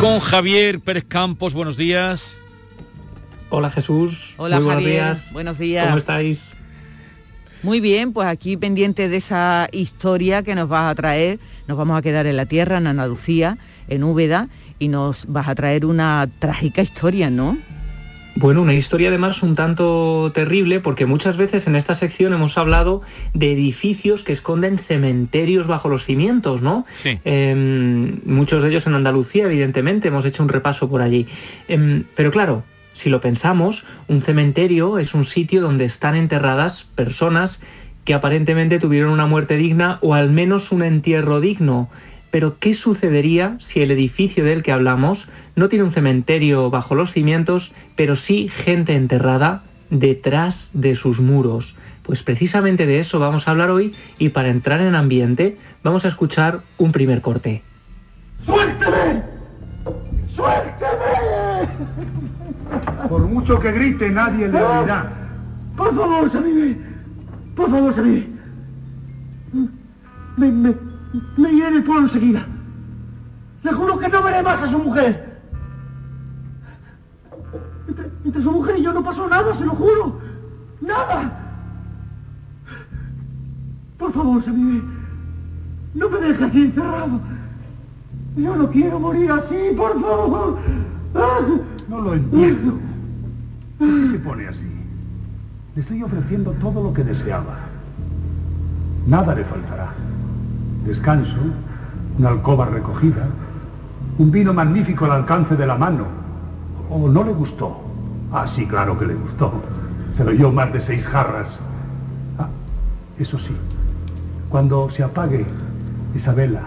[0.00, 2.34] Con Javier Pérez Campos, buenos días.
[3.50, 4.32] Hola Jesús.
[4.38, 5.02] Hola Muy buenos Javier.
[5.02, 5.32] días.
[5.32, 5.86] Buenos días.
[5.86, 6.40] ¿Cómo estáis?
[7.62, 11.98] Muy bien, pues aquí pendiente de esa historia que nos vas a traer, nos vamos
[11.98, 16.26] a quedar en la tierra, en Andalucía, en Úbeda, y nos vas a traer una
[16.38, 17.58] trágica historia, ¿no?
[18.36, 23.02] Bueno, una historia además un tanto terrible porque muchas veces en esta sección hemos hablado
[23.34, 26.86] de edificios que esconden cementerios bajo los cimientos, ¿no?
[26.92, 27.18] Sí.
[27.24, 31.26] Em, muchos de ellos en Andalucía, evidentemente, hemos hecho un repaso por allí.
[31.68, 32.62] Em, pero claro,
[32.94, 37.60] si lo pensamos, un cementerio es un sitio donde están enterradas personas
[38.04, 41.90] que aparentemente tuvieron una muerte digna o al menos un entierro digno.
[42.30, 47.12] Pero ¿qué sucedería si el edificio del que hablamos no tiene un cementerio bajo los
[47.12, 51.74] cimientos, pero sí gente enterrada detrás de sus muros?
[52.02, 56.08] Pues precisamente de eso vamos a hablar hoy y para entrar en ambiente vamos a
[56.08, 57.62] escuchar un primer corte.
[58.44, 59.22] ¡Suélteme!
[60.34, 61.68] ¡Suélteme!
[63.08, 65.12] Por mucho que grite, nadie le oirá.
[65.76, 66.76] Por favor, Samime.
[67.54, 68.28] Por favor, Samime.
[70.36, 70.74] Me, me,
[71.36, 72.46] me iré del pueblo enseguida.
[73.62, 75.29] Le juro que no veré más a su mujer.
[78.30, 80.20] Entre, su mujer y yo no pasó nada, se lo juro.
[80.80, 81.32] Nada.
[83.98, 84.82] Por favor, Samime.
[85.94, 87.20] No me deje aquí encerrado.
[88.36, 90.58] Yo no quiero morir así, por favor.
[91.88, 92.78] No lo entiendo.
[93.80, 94.70] ¿Por qué se pone así?
[95.74, 97.58] Le estoy ofreciendo todo lo que deseaba.
[99.08, 99.92] Nada le faltará.
[100.86, 101.36] Descanso,
[102.16, 103.26] una alcoba recogida,
[104.18, 106.04] un vino magnífico al alcance de la mano.
[106.88, 107.89] ¿O no le gustó?
[108.32, 109.52] Ah, sí, claro que le gustó.
[110.12, 111.58] Se lo oyó más de seis jarras.
[112.38, 112.48] Ah,
[113.18, 113.56] eso sí,
[114.48, 115.44] cuando se apague
[116.14, 116.62] esa vela,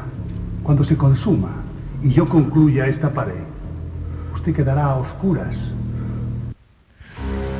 [0.64, 1.52] cuando se consuma
[2.02, 3.44] y yo concluya esta pared,
[4.34, 5.56] usted quedará a oscuras.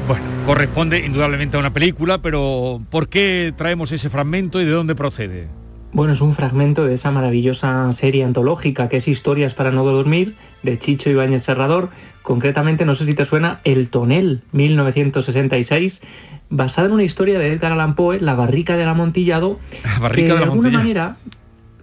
[0.08, 4.96] Bueno, corresponde indudablemente a una película, pero ¿por qué traemos ese fragmento y de dónde
[4.96, 5.48] procede?
[5.94, 10.36] Bueno, es un fragmento de esa maravillosa serie antológica que es Historias para no dormir,
[10.64, 11.90] de Chicho Ibáñez Serrador.
[12.24, 16.02] Concretamente, no sé si te suena, El Tonel, 1966,
[16.50, 20.38] basada en una historia de Edgar Allan Poe, La barrica del amontillado, La barrica que
[20.40, 21.18] de alguna manera,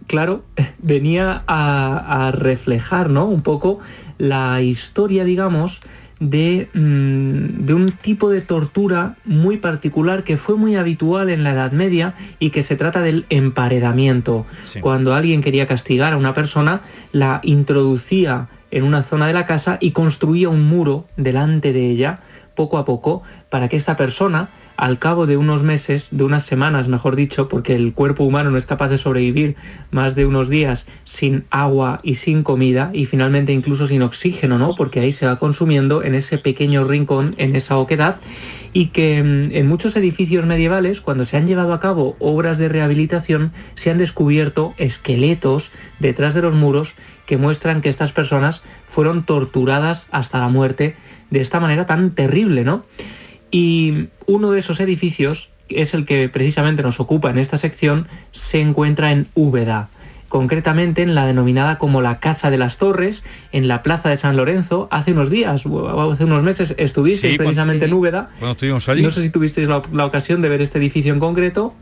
[0.06, 0.44] claro,
[0.78, 3.26] venía a, a reflejar, ¿no?
[3.26, 3.80] Un poco
[4.18, 5.80] la historia, digamos,
[6.20, 11.52] de, mm, de un tipo de tortura muy particular que fue muy habitual en la
[11.52, 14.46] Edad Media y que se trata del emparedamiento.
[14.62, 14.80] Sí.
[14.80, 19.78] Cuando alguien quería castigar a una persona, la introducía en una zona de la casa
[19.80, 22.20] y construía un muro delante de ella,
[22.54, 26.88] poco a poco, para que esta persona, al cabo de unos meses, de unas semanas,
[26.88, 29.56] mejor dicho, porque el cuerpo humano no es capaz de sobrevivir
[29.90, 34.74] más de unos días sin agua y sin comida, y finalmente incluso sin oxígeno, ¿no?
[34.76, 38.16] Porque ahí se va consumiendo en ese pequeño rincón, en esa oquedad,
[38.72, 42.68] y que mm, en muchos edificios medievales, cuando se han llevado a cabo obras de
[42.68, 46.94] rehabilitación, se han descubierto esqueletos detrás de los muros
[47.26, 50.96] que muestran que estas personas fueron torturadas hasta la muerte
[51.30, 52.84] de esta manera tan terrible, ¿no?
[53.50, 58.60] Y uno de esos edificios, es el que precisamente nos ocupa en esta sección, se
[58.60, 59.88] encuentra en Úbeda,
[60.30, 64.38] concretamente en la denominada como la Casa de las Torres, en la Plaza de San
[64.38, 64.88] Lorenzo.
[64.90, 68.30] Hace unos días, o hace unos meses, estuvisteis Sí, cuando- precisamente en Úbeda.
[68.38, 69.02] Cuando estuvimos allí.
[69.02, 71.74] No sé si tuvisteis la, la ocasión de ver este edificio en concreto,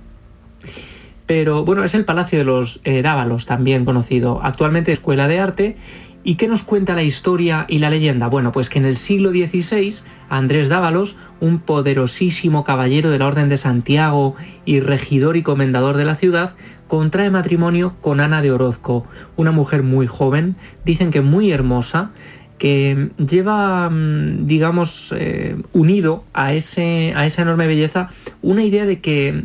[1.27, 5.77] pero bueno, es el Palacio de los eh, Dávalos, también conocido, actualmente Escuela de Arte.
[6.25, 8.29] ¿Y qué nos cuenta la historia y la leyenda?
[8.29, 9.95] Bueno, pues que en el siglo XVI,
[10.29, 14.35] Andrés Dávalos, un poderosísimo caballero de la Orden de Santiago
[14.65, 16.55] y regidor y comendador de la ciudad,
[16.89, 19.07] contrae matrimonio con Ana de Orozco,
[19.37, 22.11] una mujer muy joven, dicen que muy hermosa,
[22.59, 28.11] que lleva, mm, digamos, eh, unido a, ese, a esa enorme belleza
[28.43, 29.45] una idea de que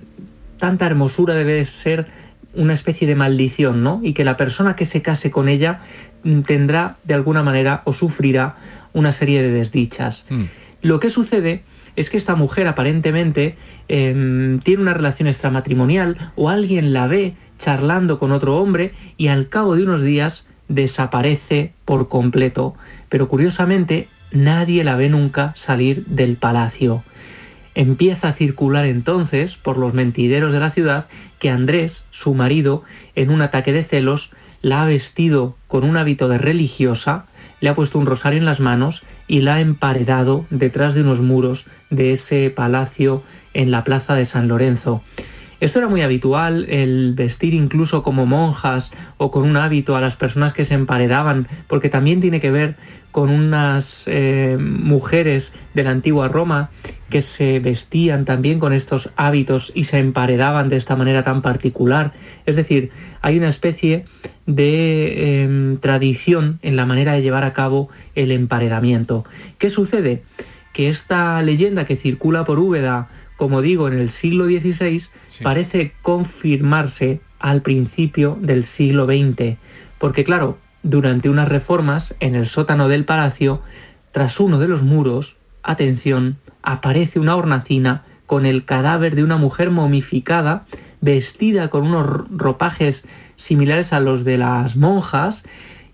[0.58, 2.08] tanta hermosura debe ser
[2.56, 4.00] una especie de maldición, ¿no?
[4.04, 5.82] Y que la persona que se case con ella
[6.24, 8.56] mm, tendrá de alguna manera o sufrirá
[8.94, 10.26] una serie de desdichas.
[10.30, 10.44] Mm.
[10.82, 11.64] Lo que sucede
[11.96, 13.58] es que esta mujer aparentemente
[13.88, 19.50] em, tiene una relación extramatrimonial o alguien la ve charlando con otro hombre y al
[19.50, 22.76] cabo de unos días desaparece por completo.
[23.10, 27.04] Pero curiosamente nadie la ve nunca salir del palacio.
[27.76, 31.08] Empieza a circular entonces por los mentideros de la ciudad
[31.40, 32.84] que Andrés, su marido,
[33.16, 34.32] en un ataque de celos,
[34.62, 37.26] la ha vestido con un hábito de religiosa,
[37.62, 41.22] le ha puesto un rosario en las manos y la ha emparedado detrás de unos
[41.22, 43.24] muros de ese palacio
[43.54, 45.02] en la plaza de San Lorenzo.
[45.60, 50.18] Esto era muy habitual, el vestir incluso como monjas o con un hábito a las
[50.18, 52.76] personas que se emparedaban, porque también tiene que ver
[53.14, 56.72] con unas eh, mujeres de la antigua Roma
[57.12, 62.14] que se vestían también con estos hábitos y se emparedaban de esta manera tan particular.
[62.48, 62.90] Es decir,
[63.22, 64.06] hay una especie
[64.48, 69.26] de em, tradición en la manera de llevar a cabo el emparedamiento.
[69.60, 70.24] ¿Qué sucede?
[70.74, 75.04] Que esta leyenda que circula por Úbeda, como digo, en el siglo XVI,
[75.44, 79.58] parece confirmarse al principio del siglo XX.
[80.00, 83.62] Porque claro, durante unas reformas en el sótano del palacio,
[84.12, 89.72] tras uno de los muros, atención, aparece una hornacina con el cadáver de una mujer
[89.72, 90.66] momificada,
[91.02, 93.04] vestida con unos ropajes
[93.36, 95.44] similares a los de las monjas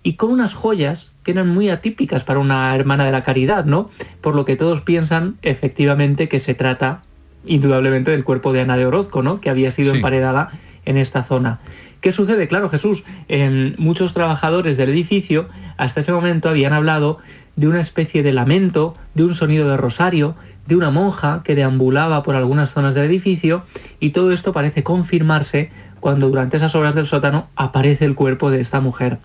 [0.03, 3.89] y con unas joyas que eran muy atípicas para una hermana de la caridad, ¿no?
[4.21, 7.03] Por lo que todos piensan efectivamente que se trata
[7.45, 9.41] indudablemente del cuerpo de Ana de Orozco, ¿no?
[9.41, 10.51] Que había sido emparedada
[10.85, 11.59] en esta zona.
[12.01, 12.47] ¿Qué sucede?
[12.47, 17.19] Claro, Jesús, en muchos trabajadores del edificio hasta ese momento habían hablado
[17.55, 20.35] de una especie de lamento, de un sonido de rosario,
[20.65, 23.63] de una monja que deambulaba por algunas zonas del edificio
[23.99, 28.61] y todo esto parece confirmarse cuando durante esas obras del sótano aparece el cuerpo de
[28.61, 29.17] esta mujer.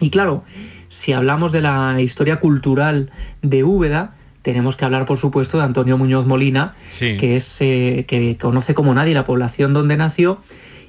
[0.00, 0.42] Y claro,
[0.88, 3.10] si hablamos de la historia cultural
[3.42, 8.36] de Úbeda, tenemos que hablar, por supuesto, de Antonio Muñoz Molina, que, es, eh, que
[8.38, 10.40] conoce como nadie la población donde nació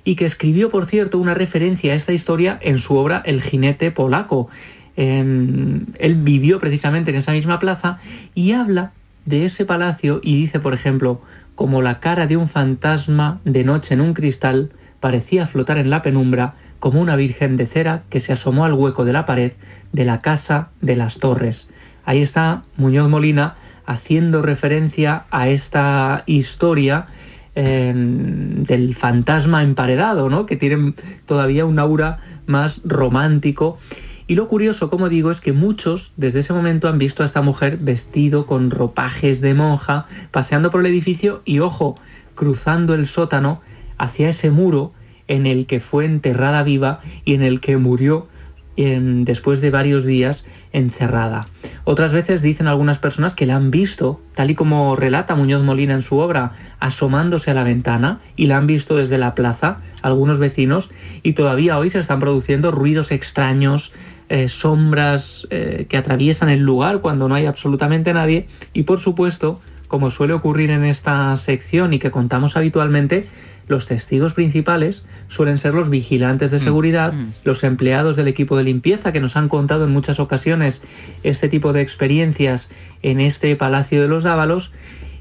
[0.03, 3.91] y que escribió, por cierto, una referencia a esta historia en su obra El jinete
[3.91, 4.49] polaco.
[4.95, 7.99] él vivió precisamente en esa misma plaza
[8.35, 8.91] y habla
[9.25, 11.21] de ese palacio y dice, por ejemplo,
[11.55, 16.01] como la cara de un fantasma de noche en un cristal, parecía flotar en la
[16.01, 19.53] penumbra como una virgen de cera que se asomó al hueco de la pared
[19.93, 21.67] de la casa de las torres.
[22.03, 27.07] Ahí está Muñoz Molina haciendo referencia a esta historia
[27.55, 30.45] del fantasma emparedado, ¿no?
[30.45, 30.93] que tiene
[31.25, 33.77] todavía un aura más romántico.
[34.25, 37.41] Y lo curioso, como digo, es que muchos desde ese momento han visto a esta
[37.41, 41.97] mujer vestido con ropajes de monja, paseando por el edificio y, ojo,
[42.35, 43.61] cruzando el sótano
[43.97, 44.93] hacia ese muro
[45.27, 48.27] en el que fue enterrada viva y en el que murió
[48.75, 51.47] después de varios días encerrada.
[51.85, 55.93] Otras veces dicen algunas personas que la han visto, tal y como relata Muñoz Molina
[55.93, 60.39] en su obra, asomándose a la ventana y la han visto desde la plaza algunos
[60.39, 60.89] vecinos
[61.21, 63.93] y todavía hoy se están produciendo ruidos extraños,
[64.29, 69.61] eh, sombras eh, que atraviesan el lugar cuando no hay absolutamente nadie y por supuesto,
[69.87, 73.27] como suele ocurrir en esta sección y que contamos habitualmente,
[73.67, 77.33] los testigos principales suelen ser los vigilantes de mm, seguridad, mm.
[77.43, 80.81] los empleados del equipo de limpieza que nos han contado en muchas ocasiones
[81.23, 82.69] este tipo de experiencias
[83.01, 84.71] en este Palacio de los Dávalos.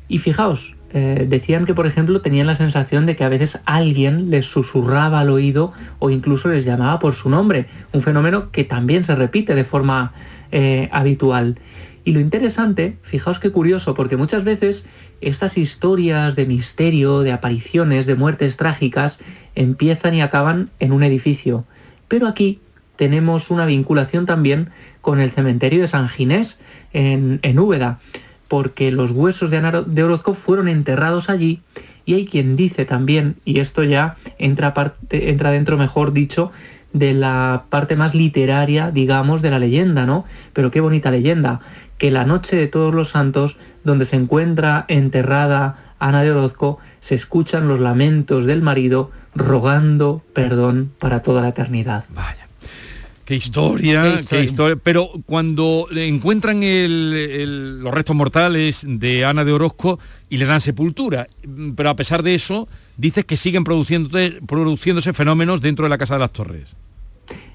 [0.08, 4.30] Y fijaos, eh, decían que, por ejemplo, tenían la sensación de que a veces alguien
[4.30, 9.02] les susurraba al oído o incluso les llamaba por su nombre, un fenómeno que también
[9.02, 10.12] se repite de forma
[10.50, 11.58] eh, habitual.
[12.04, 14.84] Y lo interesante, fijaos qué curioso, porque muchas veces
[15.20, 19.18] estas historias de misterio, de apariciones, de muertes trágicas,
[19.54, 21.64] empiezan y acaban en un edificio.
[22.08, 22.60] Pero aquí
[22.96, 26.58] tenemos una vinculación también con el cementerio de San Ginés,
[26.92, 28.00] en, en Úbeda,
[28.48, 31.60] porque los huesos de de Orozco fueron enterrados allí
[32.04, 36.50] y hay quien dice también, y esto ya entra, parte, entra dentro, mejor dicho,
[36.92, 40.24] de la parte más literaria, digamos, de la leyenda, ¿no?
[40.52, 41.60] Pero qué bonita leyenda,
[42.02, 47.14] que la noche de todos los santos, donde se encuentra enterrada Ana de Orozco, se
[47.14, 52.04] escuchan los lamentos del marido rogando perdón para toda la eternidad.
[52.12, 52.48] Vaya.
[53.24, 60.38] Qué historia, qué historia, Pero cuando encuentran los restos mortales de Ana de Orozco y
[60.38, 61.28] le dan sepultura,
[61.76, 62.66] pero a pesar de eso,
[62.96, 66.74] dices que siguen produciéndose fenómenos dentro de la Casa de las Torres.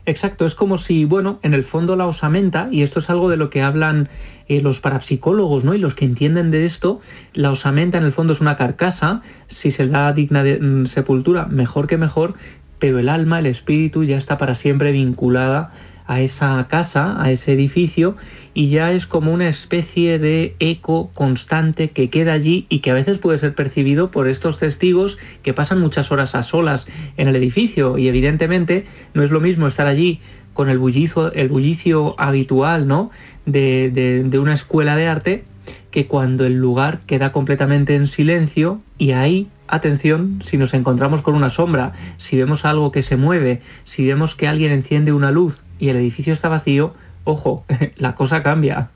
[0.08, 3.36] Exacto, es como si, bueno, en el fondo la osamenta, y esto es algo de
[3.36, 4.08] lo que hablan
[4.48, 5.74] eh, los parapsicólogos, ¿no?
[5.74, 7.02] Y los que entienden de esto,
[7.34, 11.48] la osamenta en el fondo es una carcasa, si se da digna de mm, sepultura,
[11.48, 12.36] mejor que mejor,
[12.80, 15.74] pero el alma, el espíritu ya está para siempre vinculada
[16.06, 18.16] a esa casa, a ese edificio,
[18.58, 22.96] y ya es como una especie de eco constante que queda allí y que a
[22.96, 26.88] veces puede ser percibido por estos testigos que pasan muchas horas a solas
[27.18, 30.22] en el edificio y evidentemente no es lo mismo estar allí
[30.56, 33.12] con el bullicio, el bullicio habitual ¿no?
[33.46, 35.44] de, de una escuela de arte
[35.92, 41.36] que cuando el lugar queda completamente en silencio y ahí atención si nos encontramos con
[41.36, 45.62] una sombra, si vemos algo que se mueve, si vemos que alguien enciende una luz
[45.78, 46.96] y el edificio está vacío,
[47.28, 47.66] ojo,
[47.98, 48.90] la cosa cambia.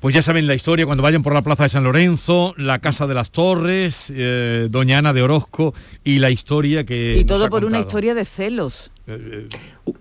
[0.00, 3.06] Pues ya saben la historia, cuando vayan por la Plaza de San Lorenzo, la Casa
[3.06, 5.74] de las Torres, eh, Doña Ana de Orozco
[6.04, 7.16] y la historia que...
[7.18, 8.90] Y todo por una historia de celos.
[9.08, 9.48] Eh,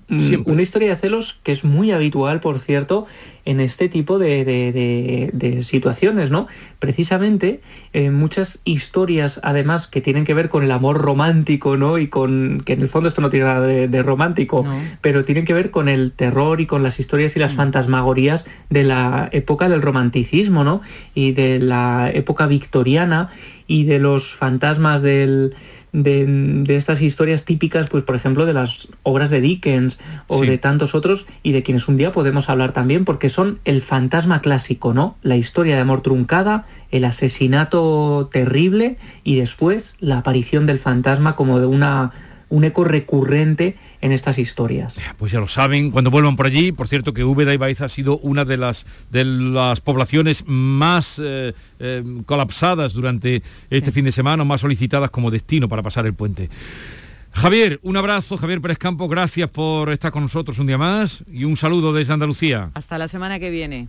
[0.10, 3.08] eh, una historia de celos que es muy habitual, por cierto,
[3.46, 6.48] en este tipo de, situaciones, ¿no?
[6.80, 7.62] Precisamente
[7.94, 11.98] eh, muchas historias, además, que tienen que ver con el amor romántico, ¿no?
[11.98, 14.66] Y con, que en el fondo esto no tiene nada de, romántico,
[15.02, 17.58] pero tienen que ver con el terror y con las historias y las mm.
[17.58, 20.82] fantasmagorías de la época del romanticismo, ¿no?
[21.14, 23.30] Y de la época victoriana
[23.68, 25.56] y de los fantasmas del
[25.94, 30.96] de, estas historias típicas, pues por ejemplo, de las obras de Dickens o de tantos
[30.96, 35.18] otros y de quienes un día podemos hablar también, porque son el fantasma clásico, ¿no?
[35.22, 41.60] La historia de amor truncada, el asesinato terrible y después la aparición del fantasma como
[41.60, 42.12] de una
[42.50, 44.96] un eco recurrente en estas historias.
[45.18, 47.90] Pues ya lo saben, cuando vuelvan por allí, por cierto que Úbeda y Baeza ha
[47.90, 54.12] sido una de las, de las poblaciones más eh, eh, colapsadas durante este fin de
[54.12, 56.50] semana, más solicitadas como destino para pasar el puente.
[57.32, 61.44] Javier, un abrazo, Javier Pérez Campo, gracias por estar con nosotros un día más y
[61.44, 62.72] un saludo desde Andalucía.
[62.74, 63.88] Hasta la semana que viene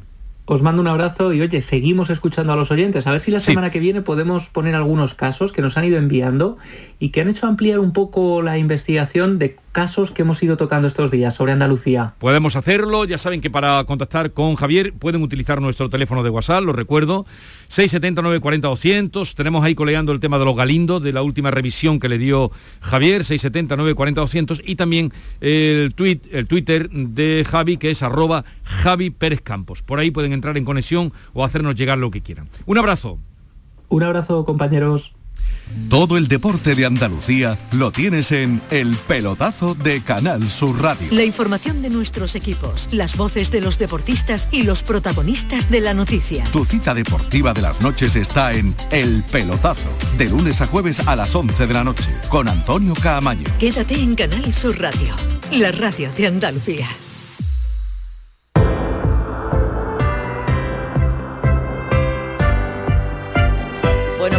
[0.51, 3.07] os mando un abrazo y oye, seguimos escuchando a los oyentes.
[3.07, 5.99] A ver si la semana que viene podemos poner algunos casos que nos han ido
[5.99, 6.57] enviando
[6.99, 10.89] y que han hecho ampliar un poco la investigación de casos que hemos ido tocando
[10.89, 12.15] estos días sobre Andalucía.
[12.19, 16.65] Podemos hacerlo, ya saben que para contactar con Javier pueden utilizar nuestro teléfono de WhatsApp,
[16.65, 17.27] lo recuerdo,
[17.69, 22.01] 679 40 200, tenemos ahí coleando el tema de los galindos, de la última revisión
[22.01, 22.51] que le dio
[22.81, 28.45] Javier, 679 40 200, y también el, tweet, el Twitter de Javi, que es arroba
[28.65, 29.83] Javi Pérez Campos.
[29.83, 32.49] Por ahí pueden entrar en conexión o hacernos llegar lo que quieran.
[32.67, 33.19] Un abrazo.
[33.89, 35.13] Un abrazo, compañeros.
[35.89, 41.09] Todo el deporte de Andalucía lo tienes en El Pelotazo de Canal Sur Radio.
[41.11, 45.95] La información de nuestros equipos, las voces de los deportistas y los protagonistas de la
[45.95, 46.45] noticia.
[46.53, 51.17] Tu cita deportiva de las noches está en El Pelotazo, de lunes a jueves a
[51.17, 53.47] las 11 de la noche, con Antonio Caamaño.
[53.59, 55.15] Quédate en Canal Sur Radio,
[55.53, 56.87] la radio de Andalucía.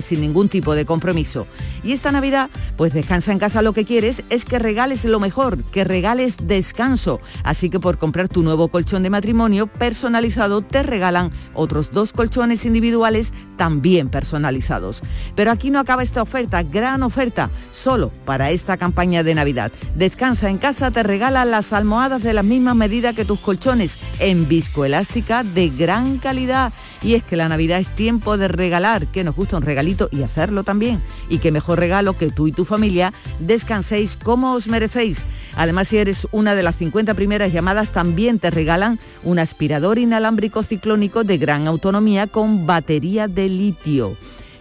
[0.00, 1.46] sin ningún tipo de compromiso.
[1.84, 5.62] Y esta Navidad, pues descansa en casa lo que quieres, es que regales lo mejor,
[5.64, 7.20] que regales descanso.
[7.44, 12.64] Así que por comprar tu nuevo colchón de matrimonio personalizado, te regalan otros dos colchones
[12.64, 15.02] individuales también personalizados.
[15.36, 19.70] Pero aquí no acaba esta oferta, gran oferta, solo para esta campaña de Navidad.
[19.94, 24.48] Descansa en casa, te regala las almohadas de la misma medida que tus colchones en
[24.48, 26.72] viscoelástica de gran calidad.
[27.02, 30.22] Y es que la Navidad es tiempo de regalar, que nos gusta un regalito y
[30.22, 35.24] hacerlo también y qué mejor regalo que tú y tu familia descanséis como os merecéis.
[35.56, 40.62] Además, si eres una de las 50 primeras llamadas, también te regalan un aspirador inalámbrico
[40.62, 44.16] ciclónico de gran autonomía con batería de litio.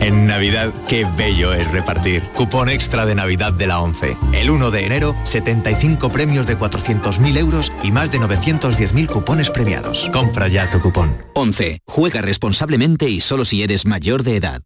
[0.00, 2.22] En Navidad, qué bello es repartir.
[2.34, 4.16] Cupón extra de Navidad de la 11.
[4.32, 10.08] El 1 de enero, 75 premios de 400.000 euros y más de 910.000 cupones premiados.
[10.10, 11.14] Compra ya tu cupón.
[11.34, 11.80] 11.
[11.86, 14.62] Juega responsablemente y solo si eres mayor de edad.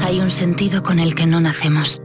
[0.00, 2.00] Hay un sentido con el que no nacemos.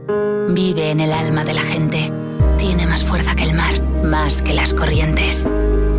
[0.50, 2.12] Vive en el alma de la gente.
[2.58, 5.48] Tiene más fuerza que el mar, más que las corrientes.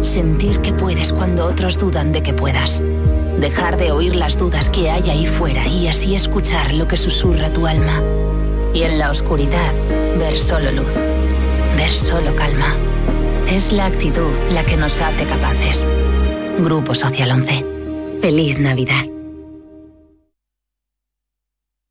[0.02, 2.82] Sentir que puedes cuando otros dudan de que puedas.
[3.40, 7.50] Dejar de oír las dudas que hay ahí fuera y así escuchar lo que susurra
[7.52, 8.02] tu alma.
[8.74, 9.74] Y en la oscuridad,
[10.18, 10.94] ver solo luz.
[11.76, 12.76] Ver solo calma.
[13.50, 15.88] Es la actitud la que nos hace capaces.
[16.60, 17.66] Grupo Social 11.
[18.22, 19.15] Feliz Navidad.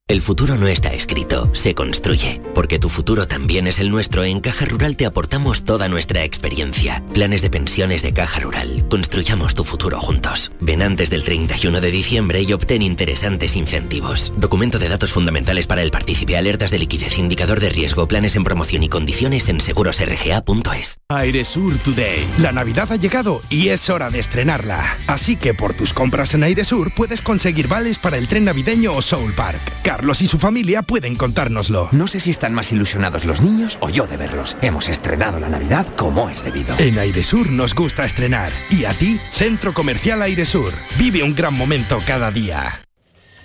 [0.06, 2.42] El futuro no está escrito, se construye.
[2.54, 7.02] Porque tu futuro también es el nuestro, en Caja Rural te aportamos toda nuestra experiencia.
[7.14, 8.86] Planes de pensiones de Caja Rural.
[8.90, 10.52] Construyamos tu futuro juntos.
[10.60, 14.30] Ven antes del 31 de diciembre y obtén interesantes incentivos.
[14.36, 18.44] Documento de datos fundamentales para el partícipe, alertas de liquidez, indicador de riesgo, planes en
[18.44, 20.98] promoción y condiciones en segurosrga.es.
[21.08, 22.28] Airesur Today.
[22.40, 24.98] La Navidad ha llegado y es hora de estrenarla.
[25.06, 29.00] Así que por tus compras en Airesur puedes conseguir vales para el tren navideño o
[29.00, 29.62] Soul Park.
[29.94, 31.88] Carlos y su familia pueden contárnoslo.
[31.92, 34.56] No sé si están más ilusionados los niños o yo de verlos.
[34.60, 36.76] Hemos estrenado la Navidad como es debido.
[36.78, 38.50] En Airesur nos gusta estrenar.
[38.70, 39.20] ¿Y a ti?
[39.30, 40.72] Centro Comercial Airesur.
[40.98, 42.83] Vive un gran momento cada día.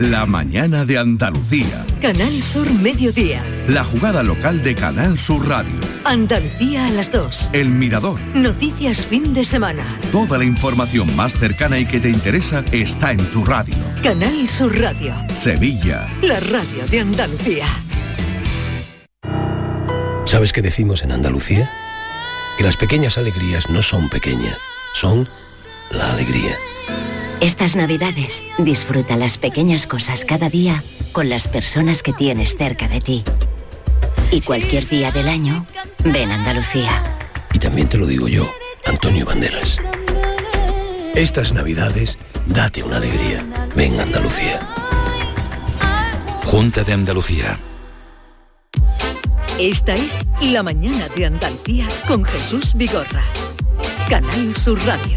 [0.00, 1.84] La mañana de Andalucía.
[2.00, 3.42] Canal Sur Mediodía.
[3.68, 5.74] La jugada local de Canal Sur Radio.
[6.04, 7.50] Andalucía a las 2.
[7.52, 8.18] El Mirador.
[8.32, 9.84] Noticias fin de semana.
[10.10, 13.74] Toda la información más cercana y que te interesa está en tu radio.
[14.02, 15.14] Canal Sur Radio.
[15.34, 16.08] Sevilla.
[16.22, 17.66] La radio de Andalucía.
[20.24, 21.70] ¿Sabes qué decimos en Andalucía?
[22.56, 24.56] Que las pequeñas alegrías no son pequeñas,
[24.94, 25.28] son
[25.90, 26.56] la alegría.
[27.40, 33.00] Estas navidades disfruta las pequeñas cosas cada día con las personas que tienes cerca de
[33.00, 33.24] ti.
[34.30, 35.66] Y cualquier día del año,
[36.04, 37.02] ven Andalucía.
[37.54, 38.46] Y también te lo digo yo,
[38.84, 39.78] Antonio Banderas.
[41.14, 43.44] Estas navidades, date una alegría.
[43.74, 44.60] Ven Andalucía.
[46.44, 47.58] Junta de Andalucía.
[49.58, 53.24] Esta es La mañana de Andalucía con Jesús Vigorra.
[54.10, 55.16] Canal Sur Radio.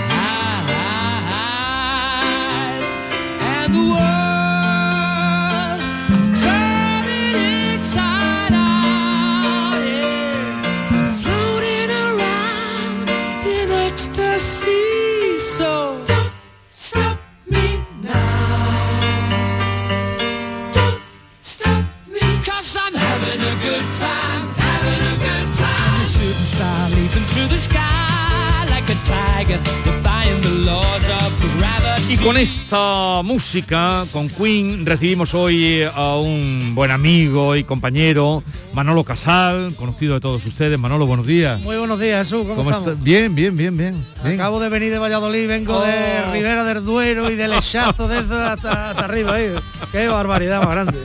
[32.71, 40.13] Esta música, con Queen, recibimos hoy a un buen amigo y compañero, Manolo Casal, conocido
[40.13, 40.79] de todos ustedes.
[40.79, 41.59] Manolo, buenos días.
[41.59, 42.47] Muy buenos días, Jesús.
[42.47, 43.03] ¿Cómo, estás?
[43.03, 44.01] Bien, bien, bien, bien.
[44.23, 46.31] Acabo de venir de Valladolid, vengo de Oh.
[46.31, 49.33] Ribera del Duero y del Echazo de eso hasta, hasta arriba.
[49.33, 49.53] ahí.
[49.91, 50.99] Qué barbaridad más grande.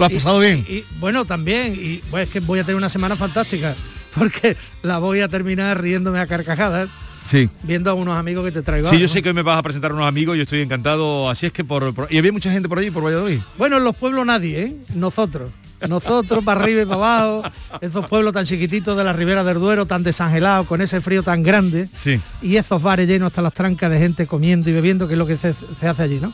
[0.00, 0.66] ¿Lo has pasado bien?
[0.68, 1.76] Y bueno, también.
[1.80, 3.76] Y pues es que voy a tener una semana fantástica
[4.18, 6.88] porque la voy a terminar riéndome a carcajadas.
[7.26, 7.48] Sí.
[7.62, 8.88] Viendo a unos amigos que te traigo.
[8.88, 11.28] Sí, yo sé que hoy me vas a presentar a unos amigos, yo estoy encantado.
[11.28, 13.40] Así es que por, por- y había mucha gente por allí, por Valladolid.
[13.58, 14.76] Bueno, en los pueblos nadie, ¿eh?
[14.94, 15.50] Nosotros.
[15.88, 17.42] Nosotros para arriba y para abajo,
[17.80, 21.42] esos pueblos tan chiquititos de la Ribera del Duero, tan desangelados, con ese frío tan
[21.44, 22.20] grande, Sí.
[22.42, 25.26] y esos bares llenos hasta las trancas de gente comiendo y bebiendo, que es lo
[25.26, 26.32] que se, se hace allí, ¿no?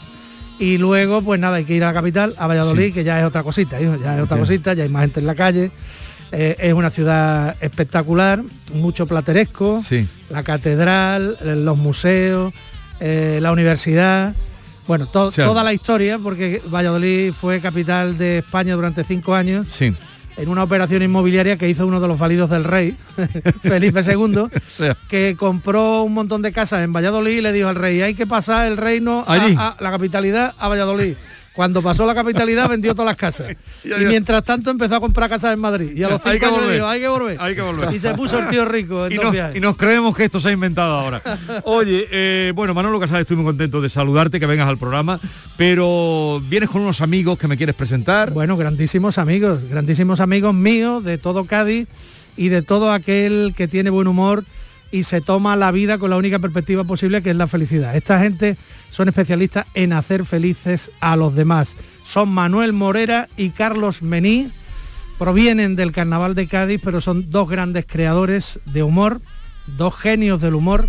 [0.58, 2.92] Y luego, pues nada, hay que ir a la capital, a Valladolid, Sí.
[2.92, 4.40] que ya es otra cosita, hijo, ya es otra Sí.
[4.40, 5.70] cosita, ya hay más gente en la calle.
[6.32, 8.42] Eh, es una ciudad espectacular,
[8.72, 10.08] mucho plateresco, Sí.
[10.34, 12.52] La catedral, eh, los museos,
[13.00, 14.34] eh, la universidad,
[14.88, 19.94] bueno, to- toda la historia, porque Valladolid fue capital de España durante cinco años Sí.
[20.36, 22.96] en una operación inmobiliaria que hizo uno de los válidos del rey,
[23.62, 24.46] Felipe II,
[25.08, 28.26] que compró un montón de casas en Valladolid y le dijo al rey, hay que
[28.26, 31.14] pasar el reino a, la capitalidad a Valladolid.
[31.54, 33.56] Cuando pasó la capitalidad vendió todas las casas.
[33.84, 35.92] Ya, y mientras tanto empezó a comprar casas en Madrid.
[35.94, 36.74] Y a los Hay cinco que años volver.
[36.74, 37.36] dijo, hay que volver.
[37.38, 37.94] Hay que volver.
[37.94, 39.56] Y se puso el tío rico en y dos nos, viajes.
[39.56, 41.20] y nos creemos que esto se ha inventado ahora.
[41.64, 45.20] Oye, eh, bueno, Manolo Casal, estoy muy contento de saludarte, que vengas al programa,
[45.58, 48.30] pero vienes con unos amigos que me quieres presentar.
[48.32, 51.86] Bueno, grandísimos amigos, grandísimos amigos míos de todo Cádiz
[52.36, 54.44] y de todo aquel que tiene buen humor
[54.94, 57.96] y se toma la vida con la única perspectiva posible que es la felicidad.
[57.96, 58.56] Esta gente
[58.90, 61.76] son especialistas en hacer felices a los demás.
[62.04, 64.50] Son Manuel Morera y Carlos Mení.
[65.18, 69.20] Provienen del Carnaval de Cádiz, pero son dos grandes creadores de humor,
[69.76, 70.88] dos genios del humor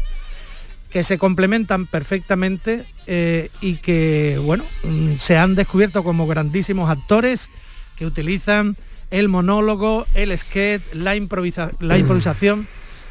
[0.91, 7.49] que se complementan perfectamente eh, y que, bueno, mm, se han descubierto como grandísimos actores
[7.97, 8.77] que utilizan
[9.11, 12.67] el monólogo, el sketch, la, improvisa- la improvisación,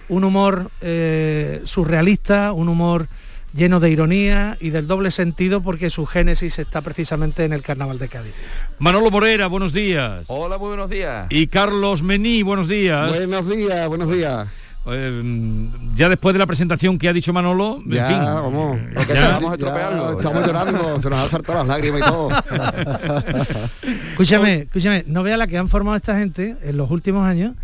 [0.09, 3.09] un humor eh, surrealista, un humor
[3.55, 7.99] lleno de ironía y del doble sentido porque su génesis está precisamente en el Carnaval
[7.99, 8.35] de Cádiz.
[8.81, 10.25] Manolo Morera, buenos días.
[10.27, 11.27] Hola, muy buenos días.
[11.31, 13.11] Y Carlos Mení, buenos días.
[13.11, 14.47] Buenos días, buenos días.
[14.87, 19.29] Eh, ya después de la presentación que ha dicho Manolo, en Ya, fin, vamos, ya-
[19.31, 20.19] vamos a estropearlo.
[20.19, 22.29] Estamos llorando, se nos han saltado las lágrimas y todo.
[24.12, 27.55] Escúchame, escúchame, no vea la que han formado esta gente en los últimos años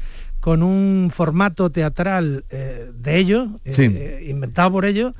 [0.40, 3.82] con un formato teatral eh, de ellos, eh, Sí.
[3.84, 5.14] eh, inventado por ellos,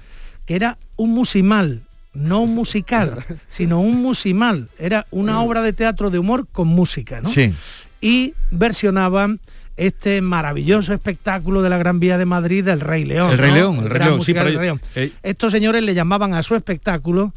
[0.47, 1.83] que era un musimal,
[2.15, 4.69] no un musical, sino un musimal.
[4.79, 7.29] Era una obra de teatro de humor con música, ¿no?
[7.29, 7.53] Sí.
[8.01, 9.41] Y versionaban
[9.77, 13.31] este maravilloso espectáculo de la Gran Vía de Madrid del Rey León.
[13.31, 13.57] El Rey ¿no?
[13.57, 14.59] León, el Rey León, sí, pero
[14.95, 17.33] Rey Estos señores le llamaban a su espectáculo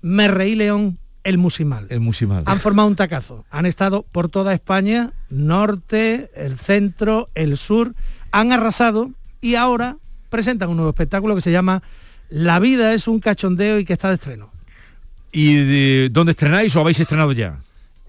[0.00, 1.86] Me Reí León el musimal.
[1.88, 2.42] el musimal.
[2.46, 3.44] Han formado un tacazo.
[3.50, 7.94] Han estado por toda España, norte, el centro, el sur.
[8.30, 9.96] Han arrasado y ahora
[10.30, 11.82] presentan un nuevo espectáculo que se llama
[12.28, 14.50] La vida es un cachondeo y que está de estreno.
[15.32, 17.58] ¿Y de dónde estrenáis o habéis estrenado ya?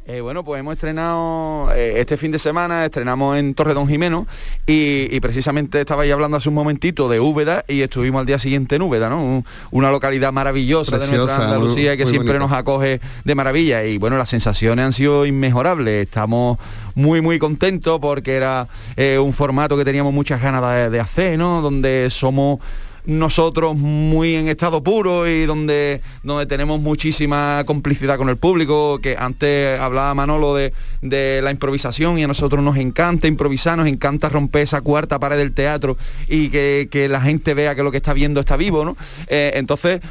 [0.05, 4.27] Eh, bueno, pues hemos estrenado eh, este fin de semana, estrenamos en Torre Don Jimeno
[4.67, 8.75] y, y precisamente estabais hablando hace un momentito de Úbeda y estuvimos al día siguiente
[8.75, 9.23] en Úbeda, ¿no?
[9.23, 13.85] Un- una localidad maravillosa de nuestra Andalucía muy- que muy siempre nos acoge de maravilla
[13.85, 16.05] y bueno, las sensaciones han sido inmejorables.
[16.05, 16.57] Estamos
[16.95, 21.37] muy muy contentos porque era eh, un formato que teníamos muchas ganas de, de hacer,
[21.39, 21.61] ¿no?
[21.61, 22.59] Donde somos
[23.05, 29.15] nosotros muy en estado puro y donde, donde tenemos muchísima complicidad con el público, que
[29.17, 34.29] antes hablaba Manolo de, de la improvisación y a nosotros nos encanta improvisar, nos encanta
[34.29, 37.97] romper esa cuarta pared del teatro y que, que la gente vea que lo que
[37.97, 38.95] está viendo está vivo, ¿no?
[39.27, 40.01] Eh, entonces,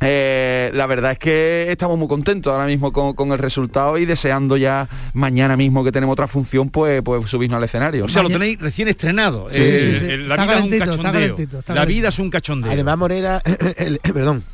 [0.00, 4.04] eh, la verdad es que estamos muy contentos ahora mismo con, con el resultado y
[4.06, 8.04] deseando ya mañana mismo que tenemos otra función, pues, pues subirnos al escenario.
[8.04, 9.46] O sea, lo tenéis recién estrenado.
[9.50, 10.04] Sí, Eh, sí, sí.
[10.12, 11.12] eh, La Está vida es un está cachondeo.
[11.12, 11.86] calentito, está La calentito.
[11.98, 12.72] vida es un cachondeo.
[12.72, 13.42] Además, Morera,
[13.76, 14.44] el, perdón,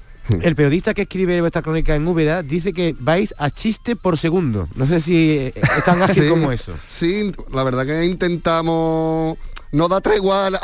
[0.40, 4.68] el periodista que escribe vuestra crónica en Úbeda dice que vais a chiste por segundo.
[4.76, 6.72] No sé si eh, es tan ágil Sí, como eso.
[6.88, 9.36] Sí, la verdad que intentamos
[9.74, 10.54] no dar tregua al,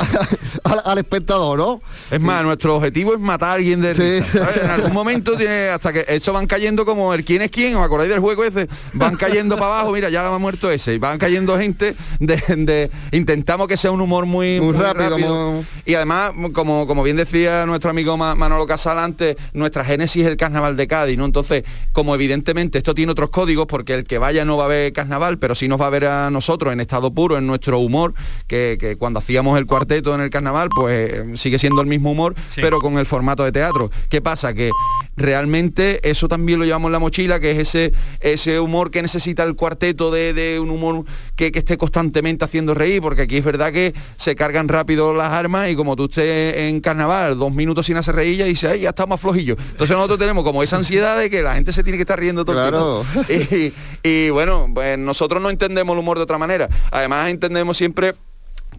[0.63, 1.81] al- al espectador, ¿no?
[2.09, 4.39] Es más, nuestro objetivo es matar a alguien de Sí.
[4.63, 7.83] En algún momento tiene, hasta que eso van cayendo como el quién es quién, ¿os
[7.85, 8.67] acordáis del juego ese?
[8.93, 12.91] Van cayendo para abajo, mira, ya ha muerto ese, y van cayendo gente de, de-
[13.11, 17.65] intentamos que sea un humor muy, Muy rápido, muy- Y además, como, como bien decía
[17.65, 21.25] nuestro amigo Ma- Manolo Casal antes, nuestra génesis es el carnaval de Cádiz, ¿no?
[21.25, 24.93] Entonces, como evidentemente esto tiene otros códigos, porque el que vaya no va a ver
[24.93, 28.13] carnaval, pero sí nos va a ver a nosotros en estado puro, en nuestro humor,
[28.47, 32.35] que, que cuando hacíamos el cuarteto en el carnaval, pues sigue siendo el mismo humor,
[32.57, 33.89] pero con el formato de teatro.
[34.09, 34.53] ¿Qué pasa?
[34.53, 34.69] Que
[35.17, 39.41] realmente eso también lo llevamos en la mochila, que es ese, ese humor que necesita
[39.43, 41.03] el cuarteto de, de un humor
[41.35, 45.31] que, que esté constantemente haciendo reír, porque aquí es verdad que se cargan rápido las
[45.31, 48.81] armas y como tú estés en carnaval dos minutos sin hacer reír, ya dices, ay,
[48.81, 49.55] ya está más flojillo.
[49.71, 52.45] Entonces nosotros tenemos como esa ansiedad de que la gente se tiene que estar riendo
[52.45, 53.03] todo Claro.
[53.27, 53.51] el tiempo.
[54.03, 56.69] Y, y bueno, pues nosotros no entendemos el humor de otra manera.
[56.91, 58.13] Además entendemos siempre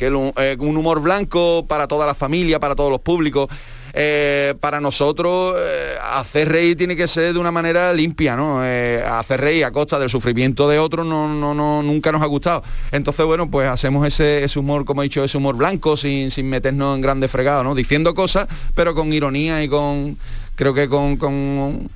[0.02, 3.48] que eh, un humor blanco para toda la familia, para todos los públicos.
[3.94, 8.60] eh, para nosotros eh, hacer reír tiene que ser de una manera limpia, ¿no?
[8.60, 12.62] Hacer reír a costa del sufrimiento de otros no, no, no, nunca nos ha gustado.
[12.90, 16.96] Entonces, bueno, pues hacemos ese, humor, como he dicho, ese humor blanco, sin, sin meternos
[16.96, 17.74] en grandes fregados, ¿no?
[17.74, 20.16] Diciendo cosas, pero con ironía y con,
[20.56, 21.90] creo que con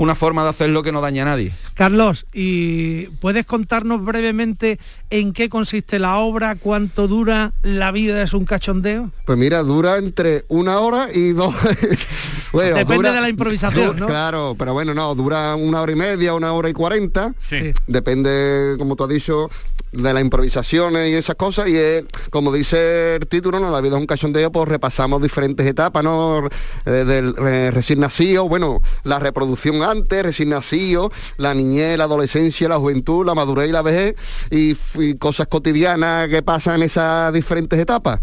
[0.00, 1.52] una forma de hacerlo que no daña a nadie.
[1.74, 4.78] Carlos, ¿y puedes contarnos brevemente
[5.10, 9.10] en qué consiste la obra, cuánto dura la vida es un cachondeo?
[9.26, 11.54] Pues mira, dura entre una hora y dos.
[12.52, 14.06] bueno, Depende dura- de la improvisación, ¿no?
[14.06, 17.34] Claro, pero bueno, no, dura una hora y media, una hora y cuarenta.
[17.36, 17.74] Sí.
[17.86, 19.50] Depende, como tú has dicho,
[19.92, 21.68] de las improvisaciones y esas cosas.
[21.68, 23.70] Y es, como dice el título, ¿no?
[23.70, 26.48] La vida es un cachondeo, pues repasamos diferentes etapas, ¿no?
[26.86, 32.68] Eh, del eh, recién nacido, bueno, la reproducción antes, recién nacido, la niñez, la adolescencia,
[32.68, 34.14] la juventud, la madurez y la vejez,
[34.50, 38.20] y, y cosas cotidianas que pasan en esas diferentes etapas.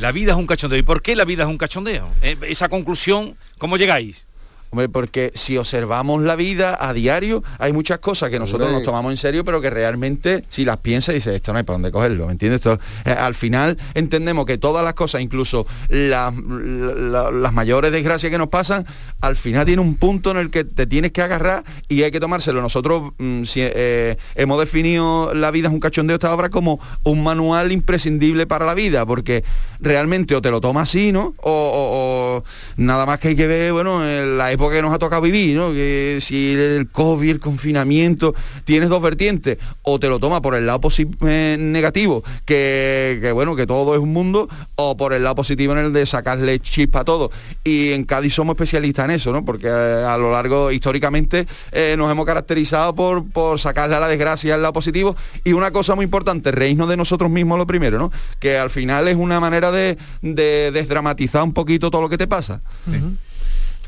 [0.00, 0.78] La vida es un cachondeo.
[0.78, 2.08] ¿Y por qué la vida es un cachondeo?
[2.22, 4.26] Eh, esa conclusión, ¿cómo llegáis?
[4.72, 8.78] Hombre, porque si observamos la vida a diario, hay muchas cosas que nosotros Hombre.
[8.78, 11.74] nos tomamos en serio, pero que realmente, si las piensas, dices, esto no hay para
[11.74, 12.58] dónde cogerlo, ¿me entiendes?
[12.64, 18.30] Esto, eh, al final entendemos que todas las cosas, incluso las, la- las mayores desgracias
[18.30, 18.86] que nos pasan,
[19.20, 22.20] al final tiene un punto en el que te tienes que agarrar y hay que
[22.20, 22.62] tomárselo.
[22.62, 27.24] Nosotros mm, si, eh, hemos definido la vida es un cachondeo esta obra como un
[27.24, 29.42] manual imprescindible para la vida, porque
[29.80, 31.34] realmente o te lo tomas así, ¿no?
[31.38, 32.44] O, o- o
[32.76, 35.56] nada más que hay que ver, bueno, en la época que nos ha tocado vivir,
[35.56, 35.72] ¿no?
[35.72, 40.66] Que si el COVID, el confinamiento, tienes dos vertientes, o te lo tomas por el
[40.66, 40.80] lado
[41.26, 45.86] eh, negativo, que, bueno, que todo es un mundo, o por el lado positivo en
[45.86, 47.30] el de sacarle chispa a todo.
[47.64, 49.44] Y en Cádiz somos especialistas en eso, ¿no?
[49.44, 54.08] Porque eh, a lo largo, históricamente, eh, nos hemos caracterizado por, por sacarle a la
[54.08, 55.16] desgracia el lado positivo.
[55.44, 58.12] Y una cosa muy importante, reírnos de nosotros mismos lo primero, ¿no?
[58.38, 62.26] Que al final es una manera de, de desdramatizar un poquito todo lo que te
[62.26, 62.60] pasa.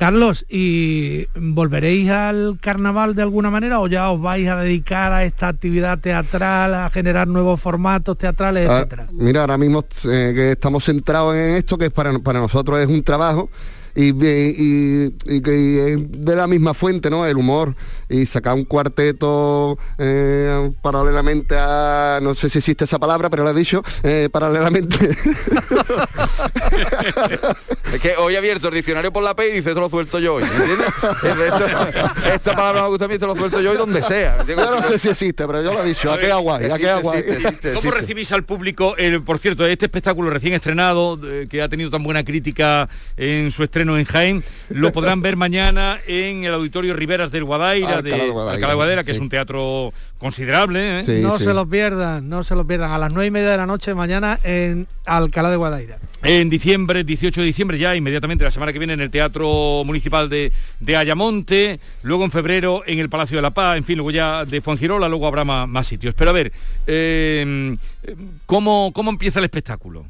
[0.02, 5.24] Carlos, ¿y volveréis al carnaval de alguna manera o ya os vais a dedicar a
[5.24, 9.06] esta actividad teatral, a generar nuevos formatos teatrales, Ah, etcétera?
[9.12, 12.88] mira, ahora mismo eh, que estamos centrados en esto, que es para, para nosotros es
[12.88, 13.48] un trabajo
[13.94, 17.26] y, y- y de la misma fuente, ¿no?
[17.26, 17.74] El humor
[18.08, 23.50] y sacar un cuarteto eh, paralelamente a, no sé si existe esa palabra, pero lo
[23.50, 24.96] he dicho, eh, paralelamente.
[27.92, 30.18] Es que hoy he abierto el diccionario por la P y dice, esto lo suelto
[30.18, 30.44] yo hoy,
[32.34, 34.42] esta palabra me gusta a mí, esto lo suelto yo hoy donde sea.
[34.46, 36.64] Yo no sé si existe, pero yo lo he dicho, quedado guay.
[36.66, 41.60] Existe, existe, ¿Cómo recibís al público, el, por cierto, este espectáculo recién estrenado, eh, que
[41.60, 46.44] ha tenido tan buena crítica en su estreno en Jaén, lo podrán ver mañana en
[46.44, 49.16] el Auditorio Riveras del Guadaira, Alcalá de de Guadaira, Alcalá de Guadaira, que sí.
[49.16, 51.00] es un teatro considerable.
[51.00, 51.04] ¿eh?
[51.04, 51.44] Sí, no sí.
[51.44, 52.92] se lo pierdan, no se lo pierdan.
[52.92, 55.98] A las nueve y media de la noche mañana en Alcalá de Guadaira.
[56.22, 60.28] En diciembre, 18 de diciembre, ya inmediatamente la semana que viene en el Teatro Municipal
[60.28, 64.12] de, de Ayamonte, luego en febrero en el Palacio de la Paz, en fin, luego
[64.12, 66.14] ya de Fuengirola, luego habrá más, más sitios.
[66.14, 66.52] Pero a ver,
[66.86, 67.76] eh,
[68.46, 70.06] ¿cómo, ¿cómo empieza el espectáculo?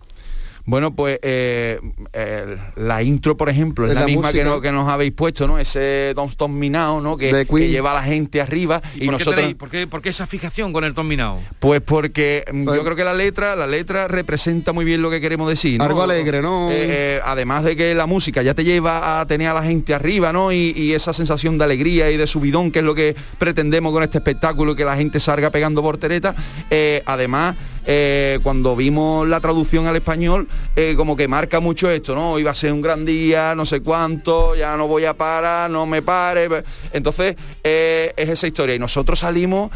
[0.65, 1.81] Bueno, pues eh,
[2.13, 4.55] eh, la intro, por ejemplo, es la, la misma que, música.
[4.57, 5.59] no- que nos habéis puesto, ¿no?
[5.59, 7.17] Ese Don't Stop Me Now, ¿no?
[7.17, 9.45] Que, lleva a la gente arriba y, ¿Y, por, qué nosotros...
[9.45, 11.41] tenéis- por qué, por qué esa fijación con el Tom Minao?
[11.59, 15.11] Pues porque mm, Pues- yo creo que la letra, la letra representa muy bien lo
[15.11, 15.79] que queremos decir.
[15.79, 15.85] ¿no?
[15.85, 16.71] Algo alegre, ¿no?
[16.71, 16.77] Eh,
[17.17, 20.33] eh, además de que la música ya te lleva a tener a la gente arriba,
[20.33, 20.53] ¿no?
[20.53, 24.03] Y, y esa sensación de alegría y de subidón, que es lo que pretendemos con
[24.03, 26.35] este espectáculo, que la gente salga pegando portereta.
[26.71, 32.15] Eh, además, eh, cuando vimos la traducción al español, eh, como que marca mucho esto,
[32.15, 32.39] ¿no?
[32.39, 35.87] Iba a ser un gran día, no sé cuánto, ya no voy a parar, no
[35.87, 36.49] me pare.
[36.93, 38.75] Entonces, eh, es esa historia.
[38.75, 39.71] Y nosotros salimos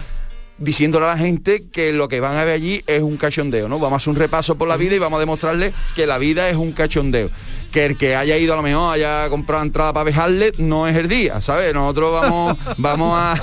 [0.59, 3.79] diciéndole a la gente que lo que van a ver allí es un cachondeo, ¿no?
[3.79, 6.49] Vamos a hacer un repaso por la vida y vamos a demostrarle que la vida
[6.49, 7.31] es un cachondeo.
[7.77, 10.97] Que el que haya ido a lo mejor, haya comprado entrada para dejarle, no es
[10.97, 11.75] el día, ¿sabes?
[11.75, 13.35] Nosotros vamos, vamos a,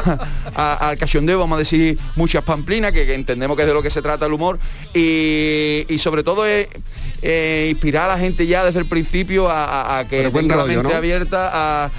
[0.55, 3.83] a- al cachondeo, vamos a decir muchas pamplinas, que, que entendemos que es de lo
[3.83, 4.57] que se trata el humor,
[4.95, 6.67] y, y sobre todo es
[7.21, 10.63] eh, inspirar a la gente ya desde el principio a, a- a que tenga la
[10.65, 10.97] mente ¿no?
[10.97, 11.91] abierta a,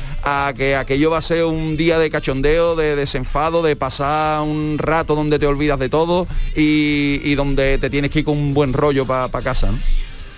[0.49, 4.77] a que aquello va a ser un día de cachondeo, de desenfado, de pasar un
[4.79, 8.55] rato donde te olvidas de todo y, y donde te tienes que ir con un
[8.55, 9.71] buen rollo para casa.
[9.71, 9.79] ¿no?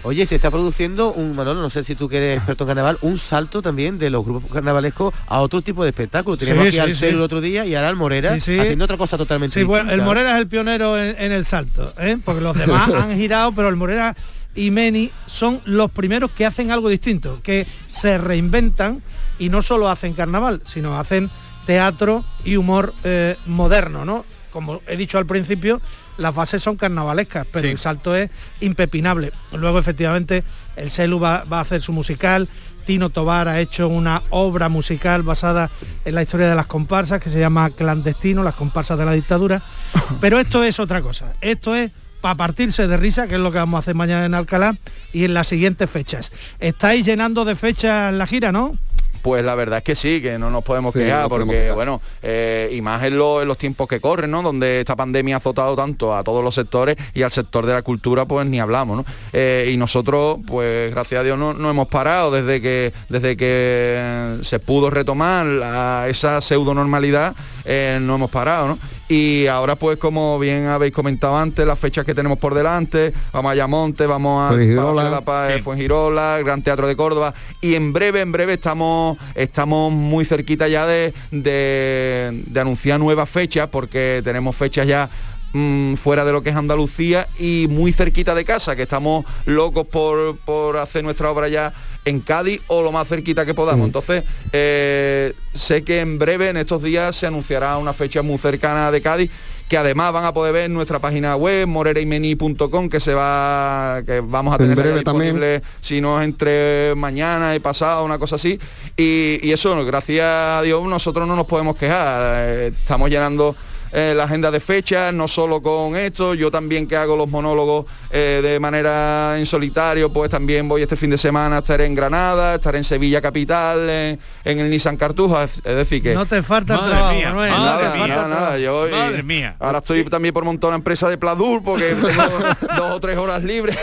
[0.07, 2.99] Oye, se está produciendo un, Manolo, no sé si tú que eres experto en carnaval,
[3.03, 6.37] un salto también de los grupos carnavalescos a otro tipo de espectáculo.
[6.37, 6.99] Teníamos Sí, aquí sí, al sí.
[7.01, 8.59] Celu el otro día y ahora al Morera Sí, sí.
[8.61, 10.05] haciendo otra cosa totalmente Sí, bueno, el distinta.
[10.07, 12.19] Morera es el pionero en, en el salto, ¿eh?
[12.25, 14.15] porque los demás han girado, pero el Morera
[14.55, 19.03] y Meni son los primeros que hacen algo distinto, que se reinventan
[19.39, 21.29] y no solo hacen carnaval, sino hacen
[21.67, 24.25] teatro y humor eh, moderno, ¿no?
[24.53, 25.81] Como he dicho al principio,
[26.19, 27.73] las bases son carnavalescas, pero Sí.
[27.73, 29.33] el salto es impepinable.
[29.53, 30.45] Luego, efectivamente,
[30.77, 32.49] el Celu va, va a hacer su musical,
[32.85, 35.71] Tino Tobar ha hecho una obra musical basada
[36.05, 39.61] en la historia de las comparsas que se llama Clandestino, las comparsas de la dictadura.
[40.21, 41.33] Pero esto es otra cosa.
[41.41, 44.35] Esto es para partirse de risa, que es lo que vamos a hacer mañana en
[44.35, 44.77] Alcalá
[45.13, 46.33] y en las siguientes fechas.
[46.61, 48.79] Estáis llenando de fechas la gira, ¿no?
[49.23, 51.61] Pues la verdad es que sí, que no nos podemos Sí, quejar, no podemos porque
[51.63, 51.75] quejar.
[51.75, 54.43] bueno, eh, y más en, lo- en los tiempos que corren, ¿no?
[54.43, 57.83] Donde esta pandemia ha azotado tanto a todos los sectores y al sector de la
[57.83, 59.05] cultura, pues ni hablamos, ¿no?
[59.33, 64.39] Eh, y nosotros, pues gracias a Dios, no, no hemos parado desde que desde que
[64.43, 68.79] se pudo retomar la- esa pseudo normalidad, eh, no hemos parado, ¿no?
[69.09, 73.51] Y ahora, pues como bien habéis comentado antes, las fechas que tenemos por delante, vamos
[73.51, 75.11] a Ayamonte, vamos a, Fuengirola.
[75.11, 79.93] la Paz de Fuengirola, Gran Teatro de Córdoba y en breve, en breve estamos, estamos
[79.93, 85.09] muy cerquita ya de, de- de anunciar nuevas fechas porque tenemos fechas ya
[85.57, 89.87] mm, fuera de lo que es Andalucía y muy cerquita de casa, que estamos locos
[89.87, 91.73] por, por hacer nuestra obra ya
[92.05, 93.87] en Cádiz o lo más cerquita que podamos.
[93.87, 98.91] Entonces, eh, sé que en breve, en estos días, se anunciará una fecha muy cercana
[98.91, 99.31] de Cádiz
[99.69, 104.21] que además van a poder ver en nuestra página web morereimeni.com que se va que
[104.21, 108.37] vamos a En tener breve disponible si no es entre mañana y pasado una cosa
[108.37, 108.61] así.
[108.97, 112.45] Y, y eso gracias a Dios nosotros no nos podemos quejar.
[112.47, 113.57] Eh, estamos llenando
[113.93, 117.87] eh, la agenda de fechas, no solo con esto, yo también que hago los monólogos
[118.11, 121.95] eh, de manera en solitario, pues también voy este fin de semana a estar en
[121.95, 126.15] Granada, estar en Sevilla Capital, en, en el Nissan Cartuja, es decir que...
[126.15, 127.33] No te falta el Madre trabajo, mía.
[127.33, 128.59] Nada, no te falta nada, el nada, trabajo.
[128.59, 132.23] yo, eh, Ahora estoy también por montar una empresa de Pladur porque tengo
[132.77, 133.77] dos o tres horas libres.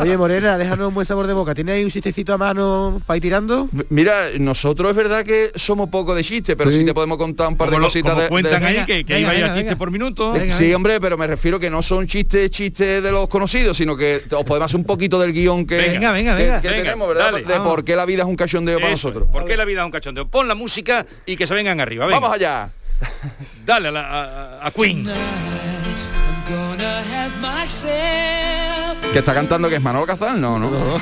[0.00, 1.54] Oye, Morena, déjanos un buen sabor de boca.
[1.54, 3.68] ¿Tiene ahí un chistecito a mano para ir tirando?
[3.88, 7.56] Mira, nosotros es verdad que somos poco de chistes, pero sí, te podemos contar un
[7.56, 9.40] par Como de lo- cositas como de, cuentan de- ahí, que- que ahí Venga, vaya
[9.42, 9.78] venga, chiste venga.
[9.78, 10.34] por minuto.
[10.48, 14.22] Sí, hombre, pero me refiero que no son chistes, chistes de los conocidos, sino que
[14.30, 16.60] os podemos hacer un poquito del guion que, Venga, venga, que- venga.
[16.60, 17.32] que Venga, tenemos, ¿verdad?
[17.32, 17.44] dale.
[17.44, 17.68] de Vamos.
[17.68, 19.14] por qué la vida es un cachondeo para Eso es.
[19.14, 19.28] nosotros.
[19.32, 20.28] ¿Por qué la vida es un cachondeo?
[20.28, 22.06] Pon la música y que se vengan arriba.
[22.06, 22.20] venga.
[22.20, 22.70] Vamos allá.
[23.64, 25.08] Dale a, la- a- a Queen.
[29.12, 30.70] Que está cantando que es Manolo Cazal, no, no.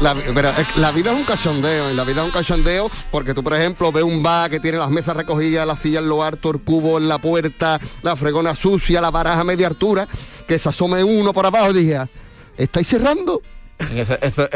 [0.00, 3.34] La, pero es- la vida es un cachondeo, y la vida es un cachondeo porque
[3.34, 6.22] tú, por ejemplo, ves un bar que tiene las mesas recogidas, la silla en lo
[6.22, 10.08] harto, el cubo en la puerta, la fregona sucia, la baraja a media altura,
[10.48, 12.08] que se asome uno por abajo y dije, "Ah,
[12.56, 13.42] ¿estáis cerrando?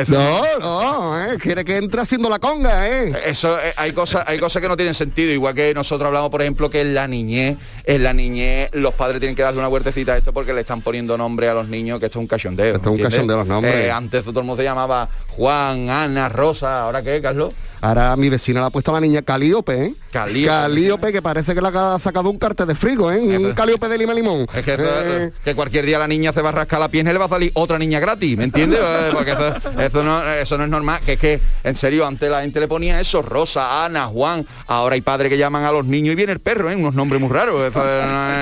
[0.09, 3.13] No, no, eh, quiere que entre haciendo la conga, ¿eh?
[3.27, 6.43] Eso eh, hay cosas, hay cosas que no tienen sentido, igual que nosotros hablamos, por
[6.43, 10.13] ejemplo, que en la niñez, en la niñez los padres tienen que darle una huertecita
[10.13, 12.77] a esto porque le están poniendo nombre a los niños, que esto es un cachondeo.
[12.77, 13.75] Esto es un cachondeo los nombres.
[13.75, 17.53] Eh, antes todo el mundo se llamaba Juan, Ana, Rosa, ¿ahora qué, Carlos?
[17.81, 19.95] Ahora mi vecina le ha puesto a la niña Calíope, ¿eh?
[20.11, 20.49] Calíope.
[20.49, 23.21] Calíope, que parece que le ha sacado un cartel de frigo, ¿eh?
[23.37, 24.47] Un calíope de lima limón.
[24.55, 27.13] Es que, Eh, que cualquier día la niña se va a rascar la pierna y
[27.13, 28.81] le va a salir otra niña gratis, ¿me entiendes?
[29.14, 32.42] Porque eso, eso no, eso no es normal, que es que, en serio, antes la
[32.42, 36.12] gente le ponía eso, Rosa, Ana, Juan, ahora hay padres que llaman a los niños
[36.12, 36.77] y viene el perro, ¿eh?
[36.77, 37.62] Unos nombres muy raros.
[37.70, 38.33] eso no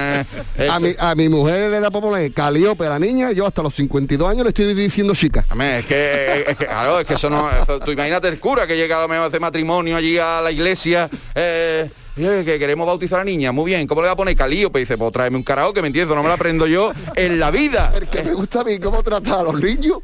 [0.58, 3.46] es- a, mi, a mi mujer le da por poner Calíope a la niña, yo
[3.46, 5.44] hasta los 52 años le estoy diciendo chica.
[5.48, 8.66] Amén, es que, es que, claro, es que eso no, eso- tú imagínate el cura
[8.66, 12.58] que llega a lo mejor a hacer matrimonio allí a la iglesia, eh, "Oye, que
[12.58, 14.78] queremos bautizar a la niña, muy bien, ¿cómo le va a poner Calíope?
[14.78, 16.14] Y dice, pues tráeme un karaoke, ¿me entiendes?
[16.14, 17.92] No me lo aprendo yo en la vida.
[17.94, 19.98] El que me gusta a mí cómo trata a los niños.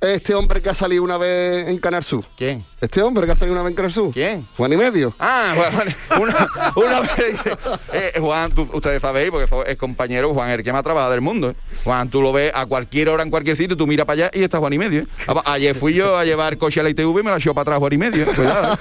[0.00, 2.24] Este hombre que ha salido una vez en Canal Sur.
[2.36, 2.62] ¿Quién?
[2.80, 4.12] Este hombre que ha salido una vez en Canal Sur.
[4.12, 4.46] ¿Quién?
[4.56, 5.14] Juan y medio.
[5.18, 7.56] Ah, bueno, una, una vez dice,
[7.92, 11.50] eh, Juan, tú- ustedes sabéis, porque es compañero, Juan, el que más trabaja del mundo.
[11.50, 11.54] ¿eh?
[11.84, 14.42] Juan, tú lo ves a cualquier hora, en cualquier sitio, tú miras para allá y
[14.42, 15.00] está Juan y medio.
[15.02, 15.06] ¿eh?
[15.28, 17.62] A- Ayer fui yo a llevar coche a la ITV y me la echó para
[17.62, 18.24] atrás Juan y medio.
[18.24, 18.28] ¿eh?
[18.34, 18.74] Cuidado.
[18.74, 18.76] ¿eh?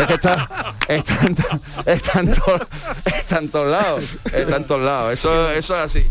[0.00, 2.66] Es que está, está, está, to-
[3.04, 4.04] está en todos lados.
[4.32, 5.12] Está en todos lados.
[5.12, 6.06] Eso, eso es así.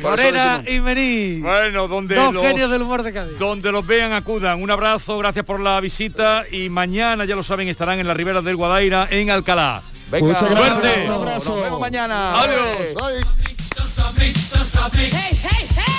[0.00, 1.40] Morena y Mení.
[1.40, 3.38] Bueno, donde Dos los- genios del humor de Cádiz.
[3.38, 4.60] Donde los vean, acudan.
[4.60, 8.42] Un abrazo, gracias por la visita y mañana, ya lo saben, estarán en la ribera
[8.42, 9.82] del Guadaira, en Alcalá.
[10.10, 11.04] Venga, Muchas gracias, suerte.
[11.06, 11.50] un abrazo.
[11.54, 12.40] Nos vemos mañana.
[12.42, 12.76] Adiós.
[12.94, 13.24] Bye.
[14.96, 15.94] Hey, hey, hey.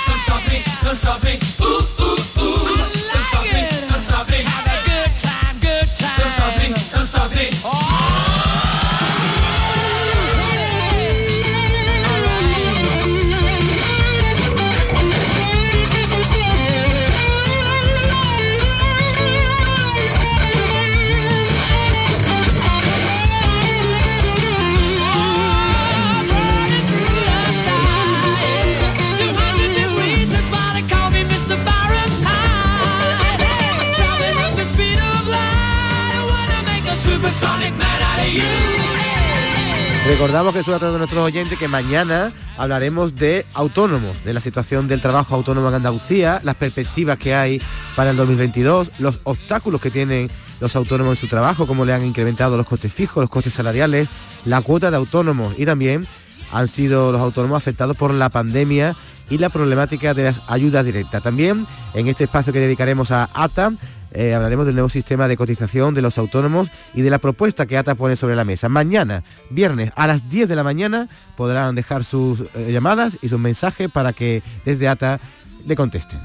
[40.36, 44.86] Recordamos que soy a todos nuestros oyentes que mañana hablaremos de autónomos, de la situación
[44.86, 47.62] del trabajo autónomo en Andalucía, las perspectivas que hay
[47.96, 50.30] para el 2022, los obstáculos que tienen
[50.60, 54.10] los autónomos en su trabajo, cómo le han incrementado los costes fijos, los costes salariales,
[54.44, 56.06] la cuota de autónomos y también
[56.52, 58.94] han sido los autónomos afectados por la pandemia
[59.30, 61.22] y la problemática de las ayudas directas.
[61.22, 63.72] También en este espacio que dedicaremos a ATA
[64.16, 67.76] eh, hablaremos del nuevo sistema de cotización de los autónomos y de la propuesta que
[67.76, 68.70] ATA pone sobre la mesa.
[68.70, 73.38] Mañana, viernes, a las 10 de la mañana, podrán dejar sus eh, llamadas y sus
[73.38, 75.20] mensajes para que desde ATA
[75.66, 76.18] le contesten.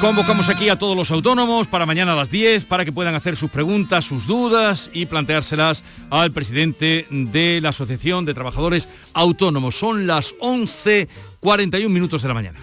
[0.00, 3.36] Convocamos aquí a todos los autónomos para mañana a las 10 para que puedan hacer
[3.36, 9.78] sus preguntas, sus dudas y planteárselas al presidente de la Asociación de Trabajadores Autónomos.
[9.78, 12.58] Son las 11.41 minutos de la mañana.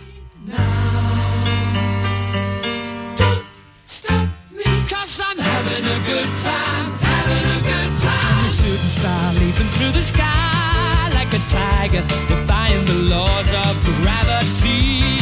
[9.78, 15.13] Through the sky like a tiger, defying the laws of gravity.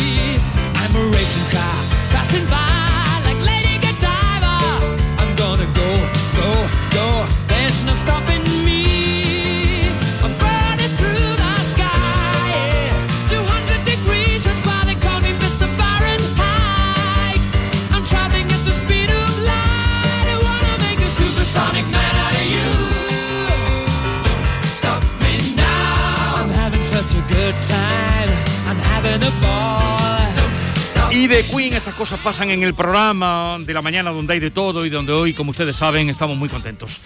[32.21, 35.51] Pasan en el programa de la mañana donde hay de todo y donde hoy, como
[35.51, 37.01] ustedes saben, estamos muy contentos.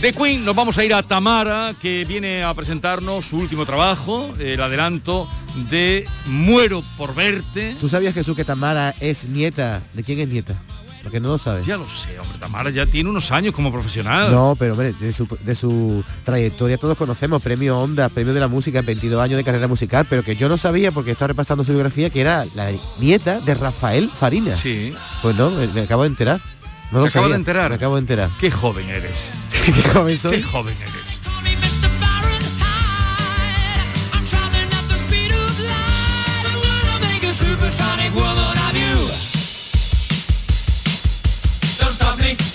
[0.00, 4.32] De Queen nos vamos a ir a Tamara, que viene a presentarnos su último trabajo,
[4.38, 5.28] el adelanto
[5.70, 7.74] de Muero por verte.
[7.80, 9.82] ¿Tú sabías, Jesús, que Tamara es nieta?
[9.92, 10.54] ¿De quién es nieta?
[11.02, 11.64] Porque no lo sabes.
[11.66, 14.30] Ya lo sé, hombre, Tamara ya tiene unos años como profesional.
[14.30, 18.48] No, pero hombre, de su, de su trayectoria todos conocemos, premio Onda, premio de la
[18.48, 21.72] música, 22 años de carrera musical, pero que yo no sabía, porque estaba repasando su
[21.72, 24.54] biografía, que era la nieta de Rafael Farina.
[24.56, 24.92] Sí.
[25.22, 26.40] Pues no, me, me acabo de enterar.
[26.92, 27.34] No lo ¿Te acabo sabía.
[27.34, 27.70] de enterar?
[27.70, 28.30] Me acabo de enterar.
[28.38, 29.14] Qué joven eres.
[29.64, 30.36] Qué joven soy.
[30.38, 31.20] Qué joven eres.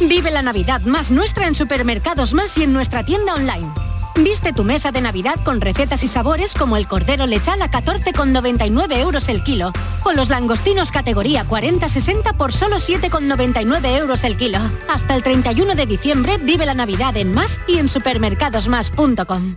[0.00, 3.68] Vive la Navidad más nuestra en Supermercados Más y en nuestra tienda online.
[4.16, 8.98] Viste tu mesa de Navidad con recetas y sabores como el cordero lechal a 14,99
[8.98, 9.72] euros el kilo
[10.04, 14.58] o los langostinos categoría 40-60 por solo 7,99 euros el kilo.
[14.88, 19.56] Hasta el 31 de diciembre vive la Navidad en Más y en supermercadosmás.com.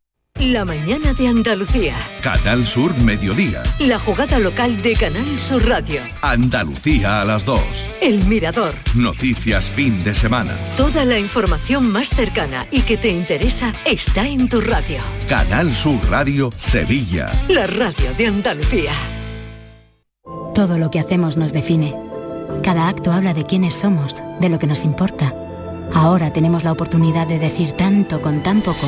[0.39, 1.95] La mañana de Andalucía.
[2.21, 3.61] Canal Sur Mediodía.
[3.79, 6.01] La jugada local de Canal Sur Radio.
[6.21, 7.61] Andalucía a las 2.
[8.01, 8.73] El Mirador.
[8.95, 10.57] Noticias fin de semana.
[10.77, 15.01] Toda la información más cercana y que te interesa está en tu radio.
[15.29, 17.31] Canal Sur Radio Sevilla.
[17.47, 18.93] La radio de Andalucía.
[20.55, 21.95] Todo lo que hacemos nos define.
[22.63, 25.35] Cada acto habla de quiénes somos, de lo que nos importa.
[25.93, 28.87] Ahora tenemos la oportunidad de decir tanto con tan poco.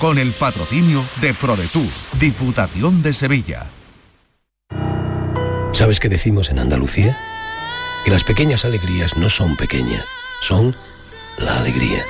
[0.00, 1.88] Con el patrocinio de ProDetour,
[2.18, 3.66] Diputación de Sevilla.
[5.72, 7.18] ¿Sabes qué decimos en Andalucía?
[8.04, 10.04] Que las pequeñas alegrías no son pequeñas,
[10.40, 10.76] son
[11.38, 12.04] la alegría.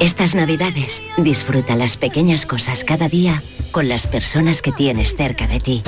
[0.00, 5.60] Estas navidades disfruta las pequeñas cosas cada día con las personas que tienes cerca de
[5.60, 5.82] ti.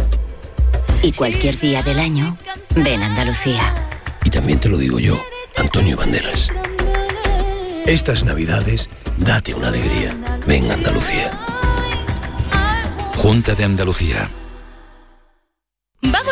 [1.02, 2.38] Y cualquier día del año,
[2.74, 3.74] ven Andalucía.
[4.24, 5.22] Y también te lo digo yo,
[5.56, 6.50] Antonio Banderas.
[7.86, 10.16] Estas navidades, date una alegría.
[10.44, 11.30] Ven Andalucía.
[13.16, 14.28] Junta de Andalucía.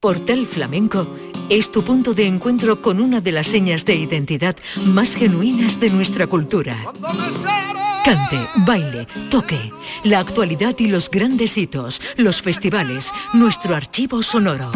[0.00, 1.06] Portal Flamenco
[1.50, 5.90] es tu punto de encuentro con una de las señas de identidad más genuinas de
[5.90, 6.86] nuestra cultura.
[8.02, 9.70] Cante, baile, toque,
[10.04, 14.72] la actualidad y los grandes hitos, los festivales, nuestro archivo sonoro.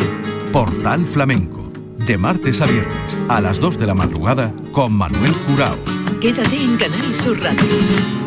[0.52, 1.72] Portal Flamenco,
[2.06, 5.78] de martes a viernes, a las 2 de la madrugada, con Manuel Curao.
[6.20, 7.64] Quédate en Canal Sur Radio,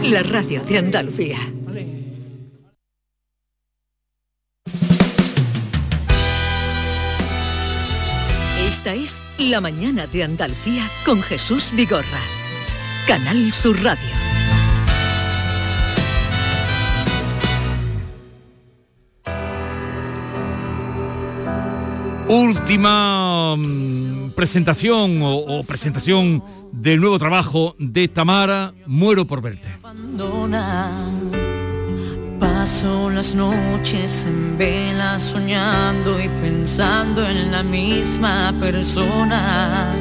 [0.02, 1.38] la radio de Andalucía.
[8.88, 12.22] Esta es La Mañana de Andalucía con Jesús Vigorra.
[13.06, 14.00] Canal Sur Radio.
[22.30, 29.68] Última mm, presentación o, o presentación del nuevo trabajo de Tamara, Muero por verte.
[29.84, 30.92] abandona.
[32.68, 39.94] Paso las noches en vela soñando y pensando en la misma persona.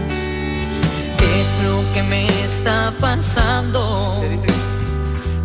[1.17, 4.21] ¿Qué es lo que me está pasando?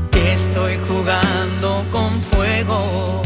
[0.10, 3.22] Que estoy jugando con fuego.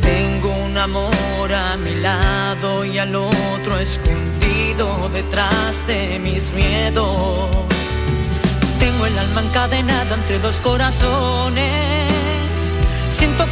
[0.00, 7.50] Tengo un amor a mi lado y al otro escondido detrás de mis miedos.
[8.78, 12.11] Tengo el alma encadenada entre dos corazones.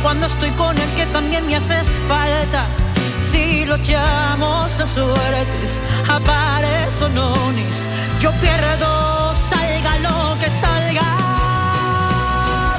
[0.03, 2.65] Cuando estoy con el que también me haces falta.
[3.31, 7.87] Si lo echamos a suertes, a pares o nones,
[8.21, 11.09] yo pierdo, salga lo que salga.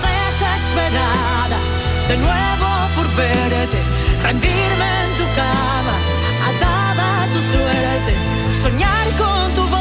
[0.07, 1.57] Desesperada,
[2.07, 3.77] de nuevo por verte,
[4.23, 5.95] rendirme en tu cama,
[6.49, 8.13] atada a tu suerte,
[8.63, 9.80] soñar con tu boca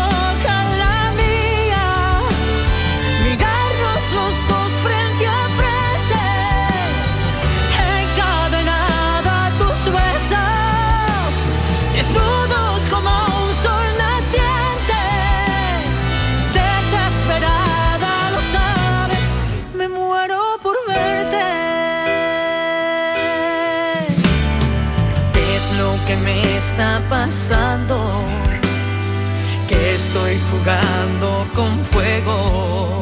[27.31, 27.97] pasando?
[29.69, 32.99] Que estoy jugando con fuego.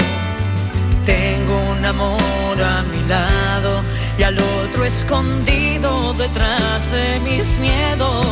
[1.06, 3.82] Tengo un amor a mi lado
[4.18, 8.26] y al otro escondido detrás de mis miedos.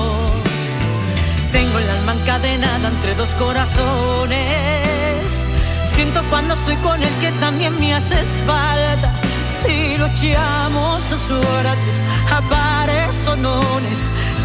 [1.51, 4.37] Tengo el alma encadenada entre dos corazones.
[5.95, 9.09] Siento cuando estoy con el que también me haces falta.
[9.63, 11.97] Si echamos a suertes,
[12.37, 14.01] a pares o nones,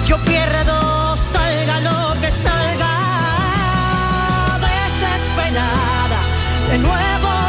[0.06, 1.01] yo pierdo,
[1.34, 2.92] salga lo que salga.
[4.66, 6.20] Desesperada,
[6.70, 7.41] de nuevo.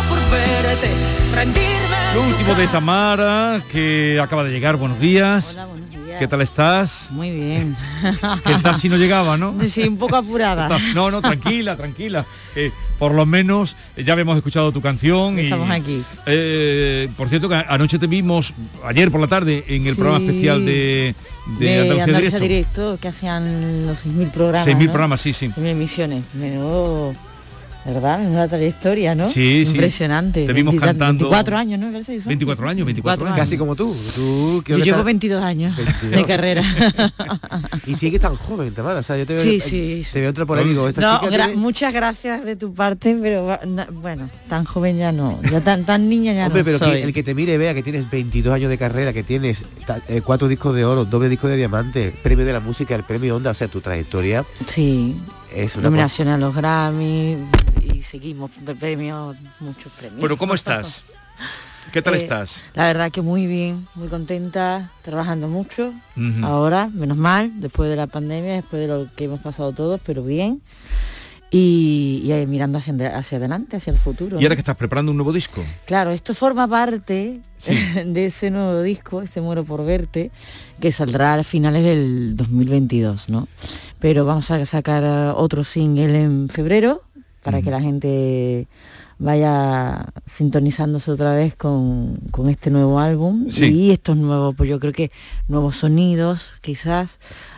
[1.47, 5.57] Lo último de Tamara, que acaba de llegar, buenos días.
[6.20, 7.09] ¿Qué tal estás?
[7.11, 7.74] Muy bien.
[8.47, 9.53] ¿Qué tal si no llegaba, no?
[9.68, 10.68] Sí, un poco apurada.
[10.95, 12.24] No, no, tranquila, tranquila.
[12.55, 16.05] Eh, por lo menos eh, ya habíamos escuchado tu canción y Estamos aquí.
[16.26, 20.01] eh, por cierto que anoche te vimos ayer por la tarde en el Sí.
[20.01, 21.14] programa especial de,
[21.59, 22.38] de, de Andalucía Andalucía Directo.
[22.38, 24.68] Directo, que hacían los 6.000 programas.
[24.68, 24.93] 6.000 ¿no?
[24.93, 25.49] programas, sí, sí.
[25.49, 26.22] 6.000 emisiones.
[26.34, 27.14] Menudo
[27.85, 28.20] ¿verdad?
[28.26, 29.26] Una trayectoria, ¿no?
[29.28, 29.72] Sí, sí.
[29.72, 30.47] Impresionante.
[30.47, 31.91] Te vimos 20 cantando- 24 años, ¿no?
[31.91, 33.39] 24 años, 24 años.
[33.39, 33.95] Casi como tú.
[34.14, 36.26] tú Yo llevo estás- 22 años de 22.
[36.26, 36.62] carrera.
[37.87, 39.01] y sigue tan joven, Tamara.
[39.01, 40.07] O sea, yo te veo, Sí, sí.
[40.12, 42.72] Te veo otra por ahí digo, esta No, chica gra- tiene- muchas gracias de tu
[42.74, 43.59] parte, pero
[44.01, 46.91] bueno, tan joven ya no, ya tan, tan niña ya Hombre, no pero soy.
[46.93, 49.64] que el que te mire vea que tienes 22 años de carrera, que tienes
[50.09, 53.37] eh, cuatro discos de oro, doble disco de diamante, premio de la música, el premio
[53.37, 55.16] Onda, o sea, tu trayectoria Sí.
[55.55, 57.36] Es una Nominación a los Grammy
[57.82, 60.20] y seguimos de premios, muchos premios.
[60.20, 61.05] Bueno, ¿cómo estás?
[61.92, 62.62] ¿Qué tal Eh, estás?
[62.74, 65.92] La verdad que muy bien, muy contenta, trabajando mucho.
[66.42, 70.22] Ahora, menos mal, después de la pandemia, después de lo que hemos pasado todos, pero
[70.22, 70.62] bien.
[71.50, 74.40] Y, mirando hacia, hacia adelante, hacia el futuro.
[74.40, 74.57] ¿Y ahora ¿no?
[74.57, 75.62] que estás preparando un nuevo disco?
[75.84, 77.40] Claro, esto forma parte
[78.07, 80.30] de ese nuevo disco, este Muero por Verte,
[80.83, 83.47] que saldrá a finales del 2022, ¿no?
[84.01, 87.01] Pero vamos a sacar eh, otro single en febrero
[87.45, 88.66] para que la gente
[89.20, 93.66] vaya sintonizándose otra vez con, con este nuevo álbum Sí.
[93.66, 95.12] y estos nuevos, pues yo creo que
[95.47, 97.11] nuevos sonidos, quizás,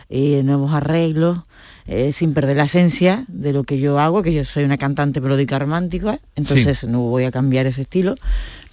[0.09, 1.39] eh, nuevos arreglos,
[1.87, 5.21] eh, sin perder la esencia de lo que yo hago, que yo soy una cantante
[5.21, 8.15] melódica romántica, entonces no voy a cambiar ese estilo,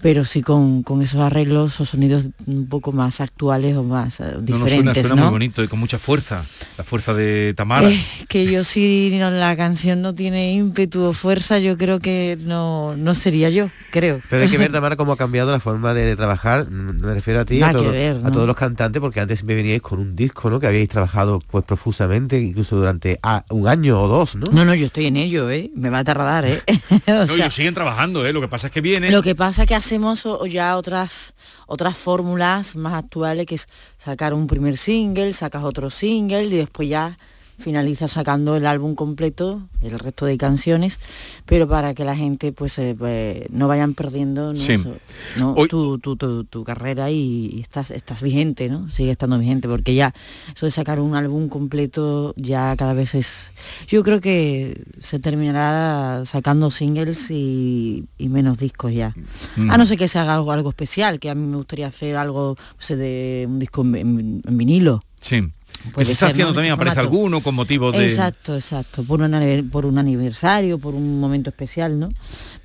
[0.01, 4.25] pero sí con, con esos arreglos o sonidos un poco más actuales o más eh,
[4.25, 5.23] No, no, suena, diferentes, suena ¿no?
[5.29, 6.45] muy bonito y con mucha fuerza.
[6.77, 7.89] La fuerza de Tamara.
[7.89, 12.37] Es que yo si no- la canción no tiene ímpetu o fuerza, yo creo que
[12.41, 14.21] no, no sería yo, creo.
[14.29, 16.69] Pero hay que ver, Tamara, cómo ha cambiado la forma de, de trabajar.
[16.69, 20.17] Mm, Me refiero a ti, a, todos los cantantes, porque antes siempre veníais con un
[20.17, 20.59] disco, ¿no?
[20.59, 24.47] Que habíais trabajado pues profusamente, incluso durante ah, un año o dos, ¿no?
[24.53, 25.71] No, no, yo estoy en ello, ¿eh?
[25.75, 26.63] Me va a tardar, ¿eh?
[27.07, 28.33] O no, sea, ellos siguen trabajando, ¿eh?
[28.33, 29.11] Lo que pasa es que viene...
[29.11, 31.35] Lo que pasa es que hacemos ya otras
[31.67, 36.89] otras fórmulas más actuales que es sacar un primer single, sacas otro single y después
[36.89, 37.19] ya
[37.59, 40.99] finaliza sacando el álbum completo, el resto de canciones,
[41.47, 44.59] pero para que la gente pues, eh, pues, no vayan perdiendo ¿no?
[44.59, 44.73] Sí.
[44.73, 44.97] Eso,
[45.39, 45.53] ¿no?
[45.55, 48.91] Hoy- tu, tu- tu- tu carrera y, estás, estás vigente, ¿no?
[48.91, 50.13] Sigue estando vigente, porque ya
[50.55, 53.53] eso de sacar un álbum completo ya cada vez es...
[53.87, 59.15] Yo creo que se terminará sacando singles y, y menos discos ya.
[59.57, 59.71] Mm.
[59.71, 62.17] A no ser que se haga algo, algo especial, que a mí me gustaría hacer
[62.17, 65.05] algo no sé, de un disco en, en- en vinilo.
[65.21, 65.43] Sí.
[65.85, 66.33] Que Puede se está ser, ¿no?
[66.33, 67.17] haciendo En también, ese aparece formato.
[67.17, 68.07] alguno con motivo de...
[68.07, 72.09] Exacto, exacto, por un, por un aniversario, por un momento especial, ¿no?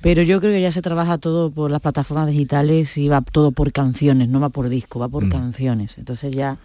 [0.01, 3.51] Pero yo creo que ya se trabaja todo por las plataformas digitales y va todo
[3.51, 5.29] por canciones, no va por disco, va por Mm.
[5.29, 5.97] canciones.
[5.97, 6.57] Entonces ya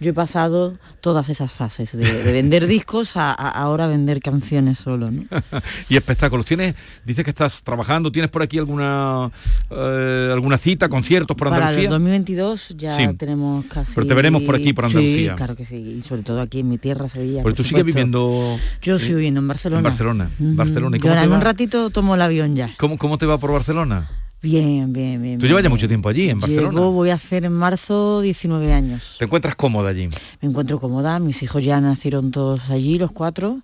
[0.00, 4.78] yo he pasado todas esas fases, de, de vender discos a, a ahora vender canciones
[4.78, 5.24] solo, ¿no?
[5.88, 6.46] y espectáculos.
[6.46, 6.74] ¿Tienes,
[7.04, 9.30] dices que estás trabajando, ¿tienes por aquí alguna
[9.70, 11.90] eh, alguna cita, conciertos por Para el Andalucía?
[11.90, 13.08] 2022 ya Sí.
[13.16, 13.94] tenemos casi...
[13.94, 15.30] Pero te veremos por aquí, por Andalucía.
[15.32, 17.42] Sí, claro que sí, y sobre todo aquí en mi tierra, Sevilla.
[17.42, 18.58] Porque por tú sigues viviendo...
[18.82, 19.78] Yo sigo viviendo en Barcelona.
[19.80, 20.30] En Barcelona.
[20.38, 20.96] Barcelona.
[20.96, 22.70] ¿Y Yo ahora en un ratito tomo el avión ya.
[22.78, 24.08] ¿Cómo, cómo te va por Barcelona?
[24.42, 25.38] Bien, bien, bien.
[25.38, 26.70] Tú llevas ya mucho tiempo allí, en Barcelona.
[26.70, 29.16] Llego, voy a hacer en marzo 19 años.
[29.18, 30.08] ¿Te encuentras cómoda allí?
[30.40, 33.60] Me encuentro cómoda, mis hijos ya nacieron todos allí, los cuatro.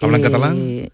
[0.00, 0.90] ¿Hablan Eh, catalán?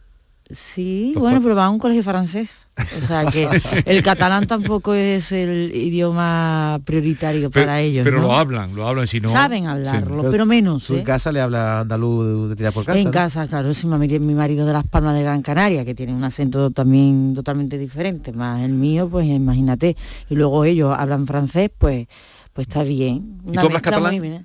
[0.53, 2.69] Sí, bueno, pero van a un colegio francés.
[3.03, 3.49] O sea que
[3.87, 8.05] el catalán tampoco es el idioma prioritario Pero, para ellos.
[8.05, 8.29] pero ¿no?
[8.29, 9.31] lo hablan, lo hablan si no...
[9.31, 10.29] Saben hablarlo, Sí.
[10.31, 10.85] pero menos.
[10.87, 11.05] Tú en ¿eh?
[11.05, 12.99] casa le habla andaluz de tirar por casa.
[12.99, 13.11] En ¿no?
[13.11, 16.15] casa, claro, sí, mi mari- mi marido de Las Palmas de Gran Canaria, que tiene
[16.15, 19.97] un acento también totalmente diferente, más el mío, pues imagínate.
[20.29, 22.07] Y luego ellos hablan francés, pues
[22.53, 23.39] pues está bien.
[23.49, 24.13] ¿Y tú hablas catalán?
[24.13, 24.45] muy bien, ¿eh?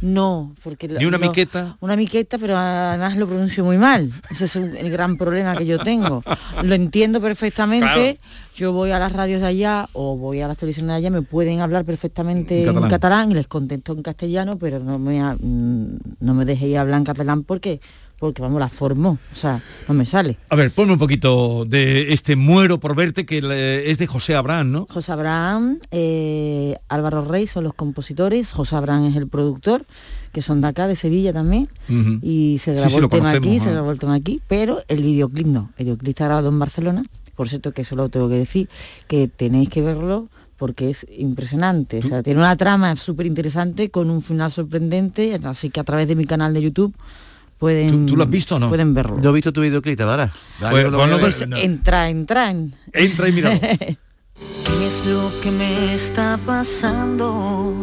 [0.00, 0.88] No, porque...
[0.88, 1.76] ¿Ni una lo- miqueta?
[1.80, 4.12] Una miqueta, pero además lo pronuncio muy mal.
[4.30, 6.22] Ese es un- el gran problema que yo tengo.
[6.62, 8.18] Lo entiendo perfectamente.
[8.20, 8.44] Claro.
[8.54, 11.22] Yo voy a las radios de allá o voy a las televisiones de allá, me
[11.22, 13.32] pueden hablar perfectamente En en catalán.
[13.32, 17.42] y les contesto en castellano, pero no me, mm, no me dejéis hablar en catalán
[17.42, 17.80] porque
[18.24, 20.38] porque vamos, la formó, o sea, no me sale.
[20.48, 24.34] A ver, ponme un poquito de este Muero por verte, que le- es de José
[24.34, 24.86] Abraham, ¿no?
[24.90, 29.84] José Abraham, eh, Álvaro Rey son los compositores, José Abraham es el productor,
[30.32, 31.68] que son de acá, de Sevilla también,
[32.22, 35.46] y se grabó sí, el tema aquí, se grabó el tema aquí, pero el videoclip
[35.46, 37.04] no, el videoclip está grabado en Barcelona,
[37.36, 38.68] por cierto que eso lo tengo que decir,
[39.06, 44.08] que tenéis que verlo porque es impresionante, o sea, tiene una trama súper interesante con
[44.08, 46.94] un final sorprendente, así que a través de mi canal de YouTube
[47.58, 48.68] pueden, ¿Tú- tú lo has visto o no?
[48.68, 49.20] pueden verlo.
[49.20, 49.98] Yo he visto tu videoclip.
[49.98, 51.20] Dale, Pues, ver.
[51.20, 52.50] Pues entra, entra.
[52.50, 53.60] en- Entra y míralo.
[53.60, 57.74] ¿Qué es lo que me está pasando?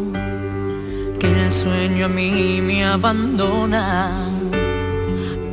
[1.18, 4.10] Que el sueño a mí me abandona.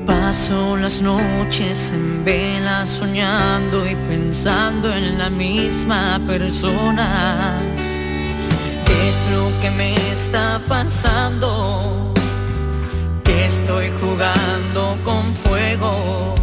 [0.06, 7.60] Paso las noches en vela soñando y pensando en la misma persona.
[8.86, 11.99] ¿Qué es lo que me está pasando?
[13.46, 16.36] Estoy jugando con fuego.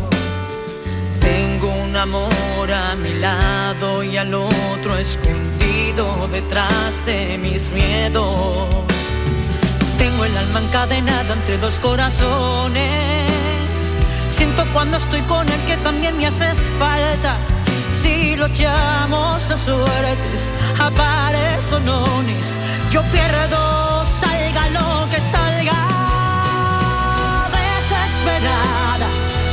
[1.20, 8.68] Tengo amor a mi lado y al otro escondido detrás de mis miedos.
[9.98, 13.30] Tengo el alma encadenada entre dos corazones.
[14.28, 17.36] Siento cuando estoy con el que también me haces falta.
[17.90, 22.58] Si lo echamos a suertes, a pares o nones,
[22.90, 25.95] yo pierdo, salga lo que salga.
[28.46, 29.08] Desesperada,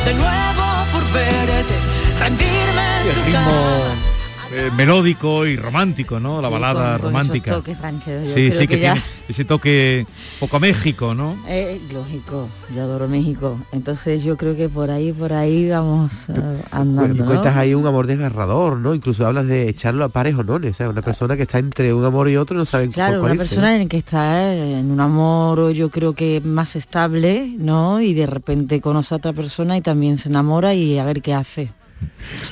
[0.05, 1.73] de nuevo por verte,
[2.19, 4.12] rendirme en tu ritmo.
[4.55, 6.41] Eh, melódico y romántico, ¿no?
[6.41, 7.51] La Sí, balada con- con romántica.
[7.51, 10.05] esos toques rancheros, yo sí, creo sí, que que, ya- tiene ese toque
[10.39, 11.35] poco a México, ¿no?
[11.47, 13.57] Eh, lógico, yo adoro México.
[13.71, 17.23] Entonces yo creo que por ahí, por ahí vamos eh, andando.
[17.23, 17.25] ¿no?
[17.25, 18.93] Cuentas ahí un amor desgarrador, ¿no?
[18.93, 21.93] Incluso hablas de echarlo a pares o nones, o sea, una persona que está entre
[21.93, 23.81] un amor y otro no saben por Claro, cuál una irse, persona ¿no?
[23.81, 28.01] en que está en un amor yo creo que más estable, ¿no?
[28.01, 31.33] Y de repente conoce a otra persona y también se enamora y a ver qué
[31.33, 31.71] hace.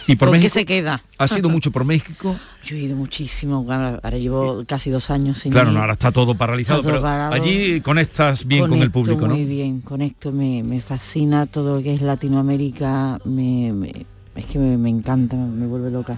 [0.07, 1.03] Y por ¿Con qué se queda?
[1.17, 2.35] ¿Ha sido mucho por México?
[2.63, 5.75] Yo he ido muchísimo, ahora llevo casi dos años sin Claro, ir.
[5.75, 7.33] no, ahora está todo paralizado, Está todo pero parado.
[7.33, 9.33] allí conectas bien con el Conecto público, ¿no?
[9.35, 14.59] Muy bien, conecto, me, me fascina todo lo que es Latinoamérica, me, me- es que
[14.59, 16.17] me, me encanta, me vuelve loca.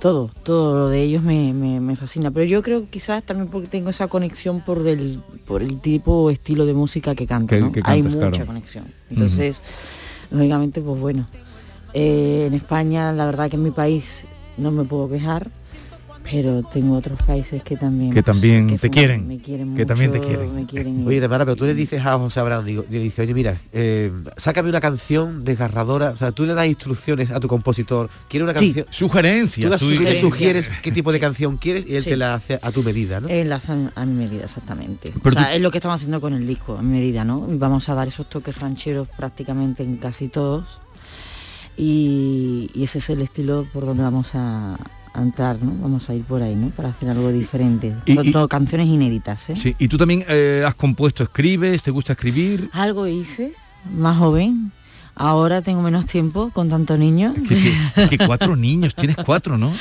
[0.00, 2.30] Todo, todo lo de ellos me, me- me fascina.
[2.30, 6.12] Pero yo creo que quizás también porque tengo esa conexión por el, por el tipo
[6.24, 7.48] o estilo de música que canto.
[7.54, 7.70] Que- ¿no?
[7.84, 8.46] Hay mucha claro.
[8.46, 8.84] conexión.
[9.10, 9.62] Entonces,
[10.30, 11.28] lógicamente, pues bueno.
[11.94, 14.24] Eh, en España, la verdad que en mi país
[14.58, 15.50] no me puedo quejar,
[16.30, 20.10] pero tengo otros países que también Que también que te quieren, me quieren que también
[20.10, 20.54] te quieren.
[20.54, 23.18] me quieren y- Oye, Tamara, pero tú le dices a José Abraham, digo, le dices,
[23.24, 27.48] oye, mira, eh, sácame una canción desgarradora, o sea, tú le das instrucciones a tu
[27.48, 28.66] compositor, quiere una Sí.
[28.72, 28.86] canción...
[28.90, 29.78] Sugerencias.
[29.78, 32.08] Tú le sugieres qué tipo de canción quieres y él Sí.
[32.10, 33.28] te la hace a tu medida, ¿no?
[33.28, 35.12] En la zan- a mi medida, exactamente.
[35.22, 37.24] Pero o sea, tú- es lo que estamos haciendo con el disco, a mi medida,
[37.26, 37.46] ¿no?
[37.50, 40.80] Vamos a dar esos toques rancheros prácticamente en casi todos.
[41.76, 44.76] Y, y ese es el estilo por donde vamos a,
[45.12, 45.72] a entrar, ¿no?
[45.80, 46.68] Vamos a ir por ahí, ¿no?
[46.70, 47.94] Para hacer algo diferente.
[48.06, 49.56] Y- Son y- todo canciones inéditas, ¿eh?
[49.56, 52.70] Sí, y tú también eh, has compuesto, escribes, te gusta escribir.
[52.72, 53.52] Algo hice,
[53.96, 54.72] más joven.
[55.16, 57.34] Ahora tengo menos tiempo con tanto niño.
[57.48, 57.54] Que,
[57.94, 59.72] que- que cuatro niños, tienes cuatro, ¿no?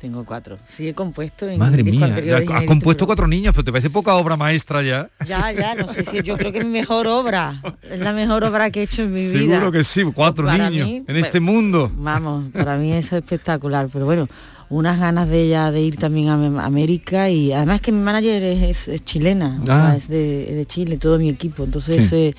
[0.00, 0.58] Tengo cuatro.
[0.68, 4.14] Sí, he compuesto en Madre mía, has compuesto pero- cuatro niños, pero te parece poca
[4.16, 5.08] obra maestra ya.
[5.26, 7.62] Ya, ya, no sé si yo creo que es mi mejor obra.
[7.88, 9.38] Es la mejor obra que he hecho en mi vida.
[9.38, 11.90] Seguro que sí, cuatro Para niños mí, en pues, este mundo.
[11.96, 14.28] Vamos, para mí es espectacular, pero bueno,
[14.68, 18.42] unas ganas de ella de ir también a Am- América y además que mi manager
[18.42, 19.86] es, es- es chilena, o Ah.
[19.90, 22.16] sea, es de, Chile, todo mi equipo, entonces Sí.
[22.16, 22.34] eh,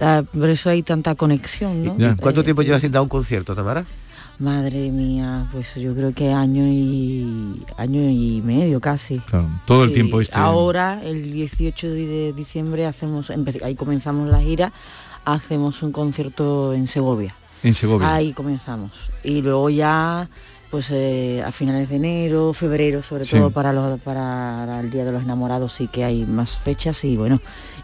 [0.00, 1.94] ah, por eso hay tanta conexión, ¿no?
[1.98, 3.84] ¿Y ¿Cuánto Eh, tiempo llevas sin dar un concierto, Tamara?
[4.38, 9.18] Madre mía, pues yo creo que año y año y medio casi.
[9.18, 10.36] Claro, todo el tiempo este.
[10.36, 13.30] Ahora, el 18 de diciembre, hacemos,
[13.62, 14.72] ahí comenzamos la gira,
[15.24, 17.34] hacemos un concierto en Segovia.
[17.62, 18.12] En Segovia.
[18.14, 18.90] Ahí comenzamos.
[19.22, 20.28] Y luego ya,
[20.72, 23.36] pues eh, a finales de enero, febrero, sobre Sí.
[23.36, 27.14] todo para, los, para el Día de los Enamorados, sí que hay más fechas y
[27.16, 27.40] bueno,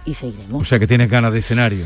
[0.06, 0.62] y seguiremos.
[0.62, 1.84] O sea que tienes ganas de escenario.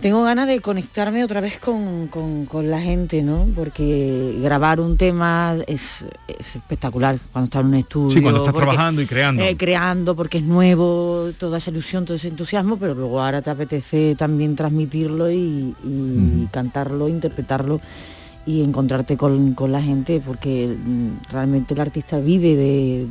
[0.00, 3.48] Tengo ganas de conectarme otra vez con, con- con la gente, ¿no?
[3.56, 8.10] Porque grabar un tema es, es espectacular cuando estás en un estudio.
[8.14, 9.42] Sí, cuando estás porque- trabajando y creando.
[9.42, 13.50] eh, creando porque es nuevo, toda esa ilusión, todo ese entusiasmo, pero luego ahora te
[13.50, 17.80] apetece también transmitirlo y, y cantarlo, interpretarlo
[18.48, 23.06] y encontrarte con, con la gente, porque mm, realmente el artista vive de,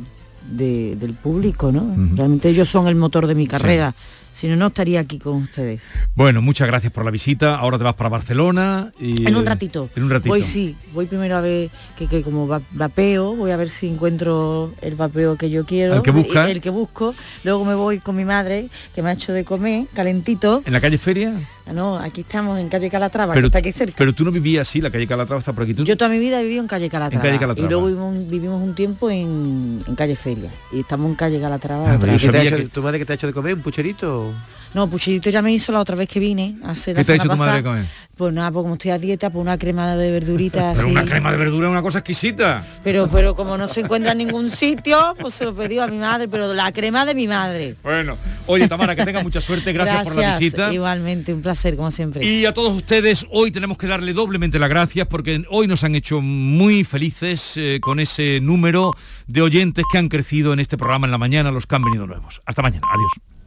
[0.50, 1.94] de- del público, ¿no?
[2.16, 3.94] Realmente ellos son el motor de mi carrera.
[4.34, 5.80] Si no, no estaría aquí con ustedes.
[6.14, 7.56] Bueno, muchas gracias por la visita.
[7.56, 9.88] Ahora te vas para Barcelona y En un ratito.
[9.96, 10.28] En un ratito.
[10.28, 13.88] Voy sí, voy primero a ver que, que como va- vapeo, voy a ver si
[13.88, 15.94] encuentro el vapeo que yo quiero.
[15.96, 16.48] ¿El que buscas?
[16.50, 17.16] El que busco.
[17.42, 20.62] Luego me voy con mi madre, que me ha hecho de comer, calentito.
[20.64, 21.34] ¿En la calle Feria?
[21.72, 23.94] No, aquí estamos en calle Calatrava, Pero, que está aquí cerca.
[23.98, 25.74] pero tú no vivías así, la calle Calatrava está por aquí.
[25.74, 25.84] ¿Tú?
[25.84, 27.22] Yo toda mi vida he vivido en calle Calatrava.
[27.24, 27.66] En calle Calatrava.
[27.66, 30.50] Y luego vivimos, vivimos un tiempo en, en calle Feria.
[30.72, 32.22] Y estamos en calle Calatrava Ah, otra yo vez.
[32.22, 33.54] ¿Qué te ha sabía hecho- que- ¿Tu madre que te ha hecho de comer?
[33.54, 34.32] ¿Un pucherito?
[34.74, 36.56] No, Pucherito ya me hizo la otra vez que vine.
[36.64, 37.86] Hace ¿Qué te ha hecho tu madre comer?
[38.16, 40.90] Pues nada, pues como estoy a dieta, pues una crema de verdurita Pero así.
[40.90, 42.66] una crema de verdura es una cosa exquisita.
[42.82, 45.98] Pero, pero como no se encuentra en ningún sitio, pues se lo pedí a mi
[45.98, 47.76] madre, pero la crema de mi madre.
[47.82, 50.72] Bueno, oye Tamara, que tenga mucha suerte, gracias, por la visita.
[50.72, 52.26] Igualmente, un placer, como siempre.
[52.26, 55.94] Y a todos ustedes, hoy tenemos que darle doblemente las gracias porque hoy nos han
[55.94, 58.90] hecho muy felices eh, con ese número
[59.28, 62.06] de oyentes que han crecido en este programa en la mañana, los que han venido
[62.08, 62.42] nuevos.
[62.46, 63.37] Hasta mañana, adiós.